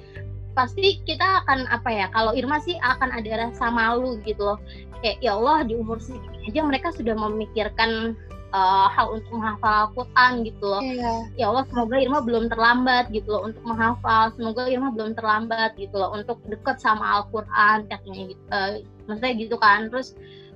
pasti 0.55 1.03
kita 1.03 1.43
akan 1.43 1.67
apa 1.67 1.89
ya 1.91 2.07
kalau 2.15 2.31
Irma 2.31 2.63
sih 2.63 2.79
akan 2.79 3.11
ada 3.11 3.47
rasa 3.47 3.67
malu 3.69 4.17
gitu 4.23 4.41
loh. 4.41 4.59
Kayak 5.03 5.19
ya 5.21 5.35
Allah 5.35 5.67
di 5.67 5.75
umur 5.75 5.99
segini 5.99 6.49
aja 6.49 6.63
mereka 6.63 6.89
sudah 6.95 7.13
memikirkan 7.13 8.15
uh, 8.55 8.87
hal 8.87 9.19
untuk 9.19 9.29
menghafal 9.35 9.91
Al-Quran 9.91 10.31
gitu 10.47 10.63
loh. 10.65 10.81
Yeah. 10.81 11.19
ya 11.35 11.45
Allah 11.51 11.67
semoga 11.67 11.95
Irma 11.99 12.19
belum 12.23 12.47
terlambat 12.47 13.11
gitu 13.11 13.27
loh 13.35 13.51
untuk 13.51 13.63
menghafal. 13.67 14.31
Semoga 14.39 14.71
Irma 14.71 14.89
belum 14.95 15.13
terlambat 15.19 15.75
gitu 15.75 15.95
loh 15.99 16.15
untuk 16.15 16.39
dekat 16.47 16.79
sama 16.79 17.21
Al-Quran 17.21 17.91
katanya 17.91 18.23
gitu 18.31 18.43
uh, 18.55 18.71
maksudnya 19.11 19.33
gitu 19.35 19.55
kan. 19.59 19.91
Terus 19.91 20.15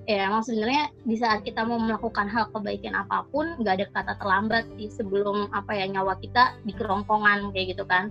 ya 0.10 0.26
emang 0.26 0.42
sebenarnya 0.42 0.90
di 1.06 1.16
saat 1.22 1.46
kita 1.46 1.62
mau 1.68 1.78
melakukan 1.78 2.26
hal 2.26 2.50
kebaikan 2.50 2.98
apa 2.98 3.30
pun 3.30 3.46
nggak 3.62 3.76
ada 3.78 3.86
kata 3.94 4.14
terlambat 4.18 4.66
sih 4.80 4.90
sebelum 4.90 5.54
apa 5.54 5.76
ya 5.78 5.86
nyawa 5.86 6.18
kita 6.18 6.58
di 6.66 6.74
kerongkongan 6.74 7.54
kayak 7.54 7.78
gitu 7.78 7.86
kan 7.86 8.10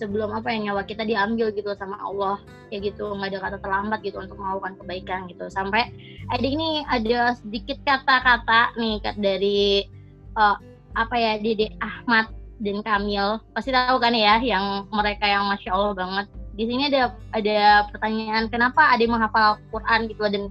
sebelum 0.00 0.32
apa 0.32 0.48
yang 0.48 0.72
nyawa 0.72 0.88
kita 0.88 1.04
diambil 1.04 1.52
gitu 1.52 1.76
sama 1.76 2.00
Allah. 2.00 2.40
Kayak 2.72 2.96
gitu 2.96 3.12
nggak 3.12 3.36
ada 3.36 3.38
kata 3.44 3.58
terlambat 3.60 4.00
gitu 4.00 4.16
untuk 4.16 4.40
melakukan 4.40 4.80
kebaikan 4.80 5.20
gitu. 5.28 5.44
Sampai 5.52 5.92
adik 6.32 6.56
ini 6.56 6.80
ada 6.88 7.36
sedikit 7.36 7.76
kata-kata 7.84 8.72
nih 8.80 8.96
dari 9.20 9.84
uh, 10.40 10.56
apa 10.96 11.14
ya 11.20 11.32
Dede 11.36 11.76
Ahmad 11.84 12.32
dan 12.64 12.80
Kamil. 12.80 13.44
Pasti 13.52 13.68
tahu 13.76 14.00
kan 14.00 14.16
ya 14.16 14.40
yang 14.40 14.88
mereka 14.88 15.28
yang 15.28 15.44
masya 15.52 15.76
Allah 15.76 15.92
banget. 15.92 16.26
Di 16.56 16.64
sini 16.64 16.88
ada 16.88 17.12
ada 17.36 17.88
pertanyaan 17.92 18.48
kenapa 18.48 18.88
ada 18.88 19.04
menghafal 19.04 19.60
Quran 19.68 20.08
gitu 20.08 20.24
dan 20.32 20.44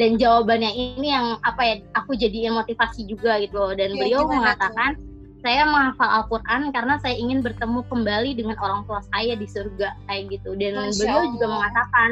dan 0.00 0.16
jawabannya 0.16 0.72
ini 0.72 1.12
yang 1.12 1.36
apa 1.44 1.62
ya 1.62 1.74
aku 1.92 2.16
jadi 2.16 2.48
motivasi 2.48 3.04
juga 3.04 3.36
gitu 3.44 3.76
dan 3.76 3.92
ya, 3.92 3.98
beliau 3.98 4.24
mengatakan 4.24 4.96
tuh? 4.96 5.11
Saya 5.42 5.66
menghafal 5.66 6.08
Al-Quran 6.22 6.70
karena 6.70 6.94
saya 7.02 7.18
ingin 7.18 7.42
bertemu 7.42 7.82
kembali 7.90 8.30
dengan 8.38 8.56
orang 8.62 8.86
tua 8.86 9.02
saya 9.10 9.34
di 9.34 9.46
surga 9.50 9.98
kayak 10.06 10.38
gitu. 10.38 10.54
Dan 10.54 10.78
Masya 10.78 10.94
beliau 10.96 11.18
Allah. 11.18 11.30
juga 11.34 11.46
mengatakan 11.50 12.10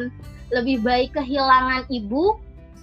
lebih 0.51 0.77
baik 0.83 1.11
kehilangan 1.15 1.87
ibu 1.87 2.35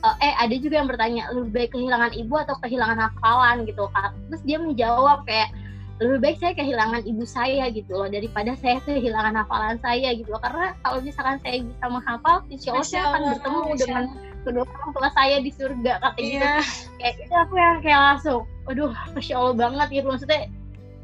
uh, 0.07 0.15
eh 0.23 0.33
ada 0.39 0.55
juga 0.55 0.79
yang 0.79 0.88
bertanya 0.88 1.23
lebih 1.36 1.51
baik 1.51 1.69
kehilangan 1.75 2.12
ibu 2.15 2.33
atau 2.39 2.55
kehilangan 2.63 2.97
hafalan 2.97 3.67
gitu. 3.67 3.91
Terus 4.31 4.41
dia 4.47 4.57
menjawab 4.57 5.27
kayak 5.27 5.51
lebih 5.97 6.19
baik 6.21 6.38
saya 6.38 6.53
kehilangan 6.53 7.01
ibu 7.10 7.23
saya 7.25 7.73
gitu 7.73 7.91
loh 7.91 8.05
daripada 8.05 8.53
saya 8.62 8.77
kehilangan 8.86 9.33
hafalan 9.33 9.75
saya 9.83 10.15
gitu 10.15 10.31
loh. 10.31 10.41
Karena 10.41 10.77
kalau 10.86 11.03
misalkan 11.03 11.38
saya 11.43 11.60
bisa 11.60 11.86
menghafal 11.91 12.36
insya 12.47 12.69
Allah 12.71 12.88
saya 12.88 13.03
akan 13.12 13.21
bertemu 13.36 13.60
Masya 13.60 13.79
dengan 13.83 14.03
kedua 14.47 14.63
orang 14.63 14.91
tua 14.95 15.10
saya 15.12 15.38
di 15.43 15.51
surga 15.51 15.99
katanya. 15.99 16.63
Yeah. 16.63 16.63
gitu 16.63 16.89
kayak 16.97 17.15
itu 17.19 17.36
aku 17.36 17.53
yang 17.60 17.77
kayak 17.83 18.01
langsung 18.01 18.39
waduh 18.63 18.91
masya 19.12 19.36
allah 19.36 19.55
banget 19.55 19.88
gitu. 19.91 20.07
Maksudnya 20.07 20.41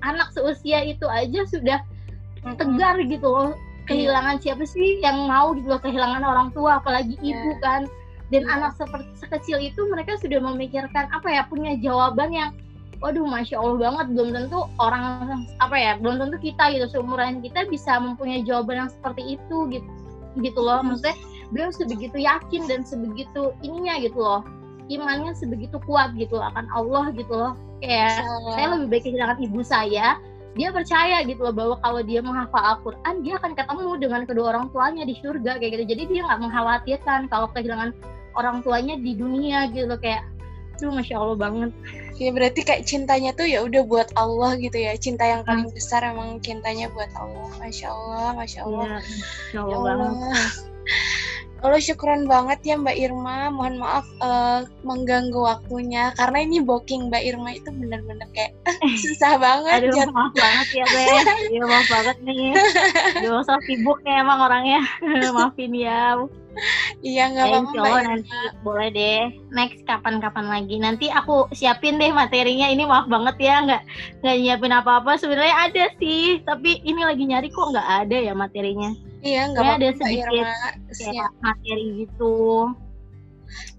anak 0.07 0.27
seusia 0.31 0.79
itu 0.87 1.05
aja 1.11 1.41
sudah 1.51 1.79
tegar 2.55 2.95
gitu 3.03 3.27
loh 3.27 3.51
kehilangan 3.87 4.39
siapa 4.39 4.63
sih 4.63 5.03
yang 5.03 5.27
mau 5.27 5.51
gitu 5.55 5.67
loh 5.67 5.81
kehilangan 5.83 6.23
orang 6.23 6.47
tua 6.55 6.79
apalagi 6.79 7.19
yeah. 7.19 7.35
ibu 7.35 7.51
kan. 7.59 7.83
Dan 8.31 8.47
yeah. 8.47 8.55
anak 8.55 8.71
seperti 8.79 9.11
sekecil 9.19 9.59
itu 9.59 9.83
mereka 9.91 10.15
sudah 10.17 10.39
memikirkan 10.39 11.11
apa 11.11 11.27
ya 11.27 11.43
punya 11.51 11.75
jawaban 11.83 12.31
yang 12.31 12.51
waduh 13.03 13.27
masya 13.27 13.59
allah 13.59 13.91
banget 13.91 14.15
belum 14.15 14.29
tentu 14.31 14.59
orang 14.79 15.03
apa 15.59 15.75
ya 15.75 15.99
belum 15.99 16.23
tentu 16.23 16.39
kita 16.39 16.71
gitu 16.71 16.87
seumuran 16.87 17.43
kita 17.43 17.67
bisa 17.67 17.99
mempunyai 17.99 18.47
jawaban 18.47 18.87
yang 18.87 18.89
seperti 18.89 19.35
itu 19.35 19.57
gitu 19.67 19.89
gitu 20.41 20.59
loh. 20.63 20.81
Maksudnya 20.81 21.13
beliau 21.53 21.69
sebegitu 21.69 22.17
yakin 22.17 22.65
dan 22.65 22.81
sebegitu 22.81 23.53
ininya 23.61 24.01
gitu 24.01 24.17
loh. 24.17 24.41
Imannya 24.89 25.37
sebegitu 25.37 25.79
kuat 25.85 26.17
gitu 26.17 26.41
loh, 26.41 26.49
akan 26.51 26.65
Allah 26.73 27.13
gitu 27.13 27.31
loh. 27.31 27.53
Kayak 27.79 28.25
oh. 28.25 28.57
saya 28.57 28.67
lebih 28.75 28.87
baik 28.89 29.03
kehilangan 29.05 29.37
ibu 29.39 29.61
saya 29.61 30.17
dia 30.53 30.69
percaya 30.69 31.25
gitu 31.25 31.41
loh 31.41 31.55
bahwa 31.55 31.75
kalau 31.81 32.01
dia 32.05 32.21
menghafal 32.21 32.61
Al-Quran 32.61 33.25
dia 33.25 33.41
akan 33.41 33.57
ketemu 33.57 33.91
dengan 33.97 34.21
kedua 34.29 34.45
orang 34.53 34.69
tuanya 34.69 35.03
di 35.05 35.17
surga 35.17 35.57
kayak 35.57 35.81
gitu. 35.81 35.85
Jadi 35.97 36.03
dia 36.13 36.21
nggak 36.29 36.39
mengkhawatirkan 36.45 37.19
kalau 37.33 37.49
kehilangan 37.57 37.89
orang 38.37 38.61
tuanya 38.61 38.95
di 39.01 39.17
dunia 39.17 39.69
gitu 39.73 39.89
loh 39.89 39.97
kayak 39.97 40.21
itu 40.73 40.89
masya 40.89 41.21
allah 41.21 41.37
banget. 41.37 41.71
Ya 42.17 42.29
berarti 42.29 42.61
kayak 42.65 42.85
cintanya 42.85 43.33
tuh 43.33 43.49
ya 43.49 43.65
udah 43.65 43.81
buat 43.85 44.09
Allah 44.13 44.57
gitu 44.61 44.77
ya. 44.77 44.93
Cinta 44.97 45.25
yang 45.25 45.41
paling 45.41 45.69
hmm. 45.69 45.77
besar 45.77 46.05
emang 46.05 46.37
cintanya 46.41 46.89
buat 46.93 47.09
Allah. 47.17 47.49
Masya 47.57 47.87
Allah 47.89 48.29
masya 48.37 48.59
Allah. 48.65 48.85
Ya, 48.85 48.97
masya 49.01 49.59
Allah, 49.61 49.73
ya 49.73 49.93
Allah. 49.97 50.11
Allah 51.63 51.79
syukuran 51.79 52.27
banget 52.27 52.59
ya 52.67 52.75
Mbak 52.75 52.97
Irma. 52.99 53.47
Mohon 53.47 53.75
maaf 53.79 54.05
uh, 54.19 54.67
mengganggu 54.83 55.39
waktunya 55.39 56.11
karena 56.19 56.43
ini 56.43 56.59
booking 56.59 57.07
Mbak 57.07 57.23
Irma 57.23 57.55
itu 57.55 57.71
bener-bener 57.71 58.27
kayak 58.35 58.51
susah 59.03 59.39
banget. 59.39 59.87
Aduh, 59.87 60.11
maaf 60.11 60.35
banget 60.35 60.83
ya 60.83 60.85
Be. 60.91 61.03
Ya 61.55 61.63
maaf 61.63 61.87
banget 61.87 62.17
nih. 62.27 62.51
Aduh, 63.23 63.39
so 63.47 63.55
sibuk 63.63 64.03
nih 64.03 64.19
emang 64.19 64.43
orangnya. 64.43 64.83
Maafin 65.35 65.71
ya. 65.71 66.19
Iya 67.01 67.33
nggak 67.33 67.45
apa-apa 67.49 67.71
Mbak 67.79 68.03
nanti 68.11 68.37
boleh 68.61 68.89
deh. 68.91 69.21
Next 69.55 69.79
kapan-kapan 69.87 70.45
lagi. 70.51 70.75
Nanti 70.83 71.07
aku 71.07 71.47
siapin 71.55 71.95
deh 71.95 72.11
materinya. 72.11 72.67
Ini 72.67 72.83
maaf 72.83 73.07
banget 73.07 73.39
ya 73.39 73.55
nggak 73.63 73.81
nggak 74.19 74.35
nyiapin 74.35 74.75
apa-apa. 74.75 75.15
Sebenarnya 75.15 75.55
ada 75.71 75.85
sih, 75.95 76.43
tapi 76.43 76.83
ini 76.83 77.07
lagi 77.07 77.23
nyari 77.23 77.47
kok 77.47 77.71
nggak 77.71 77.89
ada 78.03 78.17
ya 78.19 78.35
materinya. 78.35 79.12
Iya, 79.23 79.41
nggak 79.55 79.63
apa-apa. 79.63 79.79
Ada 79.79 79.89
sedikit 79.97 80.45
kayak 80.99 81.31
materi 81.39 81.87
gitu. 82.03 82.35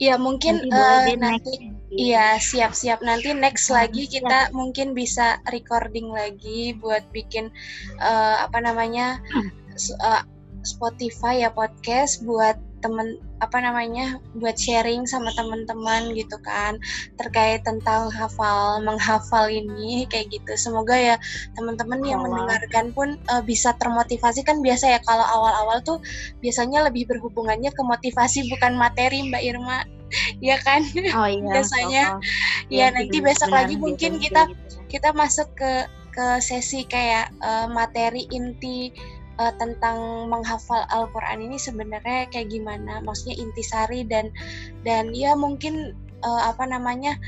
Iya, 0.00 0.14
mungkin 0.18 0.54
nanti, 0.70 1.12
uh, 1.12 1.18
nanti 1.18 1.52
iya 1.94 2.42
siap-siap 2.42 3.02
nanti 3.06 3.30
next 3.30 3.70
hmm, 3.70 3.78
lagi 3.78 4.10
kita 4.10 4.50
siap. 4.50 4.54
mungkin 4.54 4.98
bisa 4.98 5.38
recording 5.54 6.10
lagi 6.10 6.74
buat 6.78 7.06
bikin 7.14 7.54
uh, 8.02 8.42
apa 8.42 8.58
namanya 8.58 9.22
uh, 10.02 10.22
Spotify 10.66 11.46
ya 11.46 11.50
podcast 11.54 12.26
buat 12.26 12.58
temen 12.84 13.16
apa 13.40 13.56
namanya 13.64 14.20
buat 14.36 14.60
sharing 14.60 15.08
sama 15.08 15.32
teman-teman 15.32 16.12
gitu 16.12 16.36
kan 16.44 16.76
terkait 17.16 17.64
tentang 17.64 18.12
hafal 18.12 18.84
menghafal 18.84 19.48
ini 19.48 20.04
kayak 20.12 20.28
gitu. 20.28 20.52
Semoga 20.60 20.92
ya 20.92 21.16
teman-teman 21.56 22.04
yang 22.04 22.20
mendengarkan 22.20 22.92
pun 22.92 23.16
uh, 23.32 23.40
bisa 23.40 23.72
termotivasi. 23.80 24.44
Kan 24.44 24.60
biasa 24.60 24.84
ya 24.92 25.00
kalau 25.08 25.24
awal-awal 25.24 25.80
tuh 25.80 25.98
biasanya 26.44 26.84
lebih 26.84 27.08
berhubungannya 27.08 27.72
ke 27.72 27.80
motivasi 27.80 28.52
bukan 28.52 28.76
materi 28.76 29.24
Mbak 29.32 29.42
Irma. 29.42 29.80
Ya 30.38 30.62
kan? 30.62 30.86
Oh, 31.10 31.26
iya, 31.26 31.42
biasanya 31.42 32.22
ya, 32.70 32.86
ya 32.86 32.94
nanti 32.94 33.18
besok 33.18 33.50
lagi 33.50 33.74
gitu, 33.74 33.82
mungkin 33.82 34.22
kita 34.22 34.46
gitu. 34.46 34.78
kita 34.86 35.10
masuk 35.10 35.50
ke 35.58 35.90
ke 36.14 36.38
sesi 36.38 36.86
kayak 36.86 37.34
uh, 37.42 37.66
materi 37.66 38.30
inti 38.30 38.94
uh, 39.38 39.52
tentang 39.56 40.28
menghafal 40.30 40.86
Al-Qur'an 40.90 41.40
ini 41.42 41.58
sebenarnya 41.58 42.30
kayak 42.30 42.50
gimana? 42.50 43.00
Maksudnya 43.02 43.36
intisari 43.38 44.06
dan 44.06 44.30
dan 44.86 45.10
ya 45.14 45.34
mungkin 45.34 45.94
uh, 46.22 46.42
apa 46.50 46.64
namanya? 46.68 47.18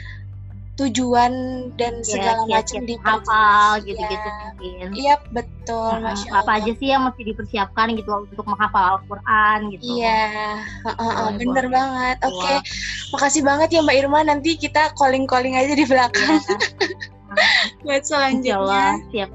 tujuan 0.77 1.33
dan 1.81 2.05
ya, 2.05 2.21
segala 2.21 2.45
macam 2.45 2.85
di 2.85 3.01
hafal 3.01 3.81
gitu-gitu 3.81 4.29
mungkin. 4.29 4.93
Iya, 4.93 5.17
betul, 5.33 5.89
uh, 5.89 6.05
Masya 6.05 6.29
Allah. 6.29 6.45
Apa 6.45 6.51
aja 6.61 6.73
sih 6.77 6.89
yang 6.93 7.09
mesti 7.09 7.23
dipersiapkan 7.25 7.97
gitu 7.97 8.29
untuk 8.29 8.45
menghafal 8.45 9.01
Al-Qur'an 9.01 9.73
gitu. 9.73 9.89
Iya, 9.89 10.61
uh, 10.85 10.91
uh, 10.93 11.01
uh, 11.01 11.29
bener 11.33 11.73
banget. 11.73 12.17
Oke. 12.29 12.37
Okay. 12.45 12.57
Makasih 13.17 13.43
banget 13.43 13.69
ya 13.73 13.81
Mbak 13.81 13.97
Irma, 14.05 14.21
nanti 14.29 14.51
kita 14.61 14.93
calling-calling 15.01 15.57
aja 15.57 15.73
di 15.73 15.85
belakang. 15.89 16.45
Ya. 16.45 16.57
Buat 17.85 18.05
selanjutnya. 18.05 19.01
Siap, 19.09 19.33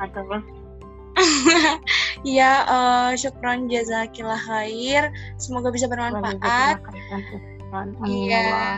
Iya, 2.21 2.51
uh, 2.69 3.09
syukron 3.17 3.65
jazakillah 3.65 4.37
khair. 4.37 5.09
Semoga 5.41 5.73
bisa 5.73 5.89
bermanfaat. 5.89 6.77
Iya. 8.05 8.77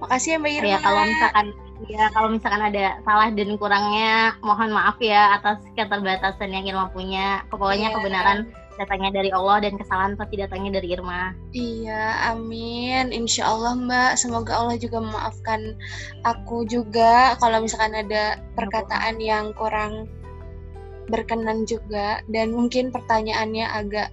Makasih 0.00 0.36
ya 0.36 0.38
Mbak 0.40 0.52
Irma. 0.60 0.68
Ya, 0.72 0.78
kalau 0.80 1.02
misalkan 1.04 1.46
ya 1.84 2.04
kalau 2.16 2.28
misalkan 2.32 2.62
ada 2.64 2.84
salah 3.04 3.28
dan 3.34 3.60
kurangnya 3.60 4.38
mohon 4.40 4.72
maaf 4.72 4.96
ya 5.02 5.36
atas 5.36 5.60
keterbatasan 5.76 6.56
yang 6.56 6.64
Irma 6.64 6.88
punya. 6.88 7.44
Pokoknya 7.52 7.92
yeah. 7.92 7.96
kebenaran 8.00 8.38
datangnya 8.74 9.22
dari 9.22 9.30
Allah 9.30 9.62
dan 9.62 9.78
kesalahan 9.78 10.18
pasti 10.18 10.34
datangnya 10.40 10.80
dari 10.80 10.96
Irma. 10.96 11.30
Iya, 11.54 12.34
amin. 12.34 13.14
Insya 13.14 13.46
Allah 13.46 13.78
Mbak, 13.78 14.12
semoga 14.18 14.52
Allah 14.56 14.76
juga 14.80 14.98
memaafkan 14.98 15.78
aku 16.26 16.66
juga 16.66 17.38
kalau 17.38 17.62
misalkan 17.62 17.94
ada 17.94 18.40
perkataan 18.58 19.22
yang 19.22 19.54
kurang 19.54 20.10
berkenan 21.08 21.64
juga. 21.68 22.20
Dan 22.30 22.52
mungkin 22.52 22.92
pertanyaannya 22.94 23.66
agak 23.66 24.08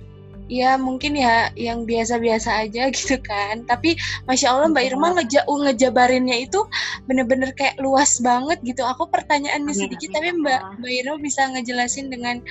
ya 0.51 0.75
mungkin 0.75 1.15
ya 1.15 1.47
yang 1.55 1.87
biasa-biasa 1.87 2.67
aja 2.67 2.89
gitu 2.95 3.17
kan. 3.23 3.63
Tapi 3.67 3.95
masya 4.27 4.51
allah 4.51 4.67
mbak 4.71 4.91
Irma 4.91 5.15
ngeja 5.15 5.47
ngejabarinnya 5.47 6.47
itu 6.47 6.59
bener-bener 7.07 7.55
kayak 7.55 7.79
luas 7.79 8.19
banget 8.19 8.59
gitu. 8.67 8.83
Aku 8.83 9.07
pertanyaannya 9.07 9.71
sedikit 9.71 10.11
tapi 10.11 10.35
mbak 10.35 10.81
mbak 10.83 10.91
Irma 10.91 11.17
bisa 11.23 11.47
ngejelasin 11.51 12.11
dengan 12.11 12.43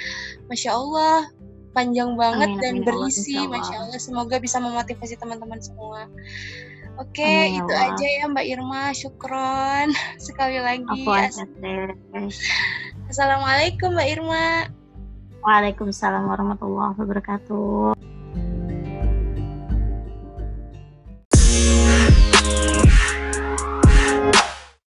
masya 0.49 0.73
allah 0.73 1.29
panjang 1.71 2.19
banget 2.19 2.51
amin, 2.51 2.63
dan 2.63 2.75
amin, 2.83 2.87
berisi. 2.87 3.39
Allah, 3.39 3.63
masya 3.63 3.77
allah 3.87 4.01
semoga 4.01 4.37
bisa 4.43 4.59
memotivasi 4.59 5.15
teman-teman 5.21 5.61
semua. 5.63 6.11
Oke, 6.99 7.25
okay, 7.25 7.57
itu 7.57 7.73
aja 7.73 8.07
ya 8.21 8.29
Mbak 8.29 8.45
Irma. 8.45 8.93
Syukron 8.93 9.89
sekali 10.27 10.61
lagi. 10.61 11.01
Assalamualaikum 13.11 13.91
Mbak 13.99 14.07
Irma. 14.07 14.71
Waalaikumsalam 15.43 16.31
warahmatullahi 16.31 16.95
wabarakatuh. 16.95 17.99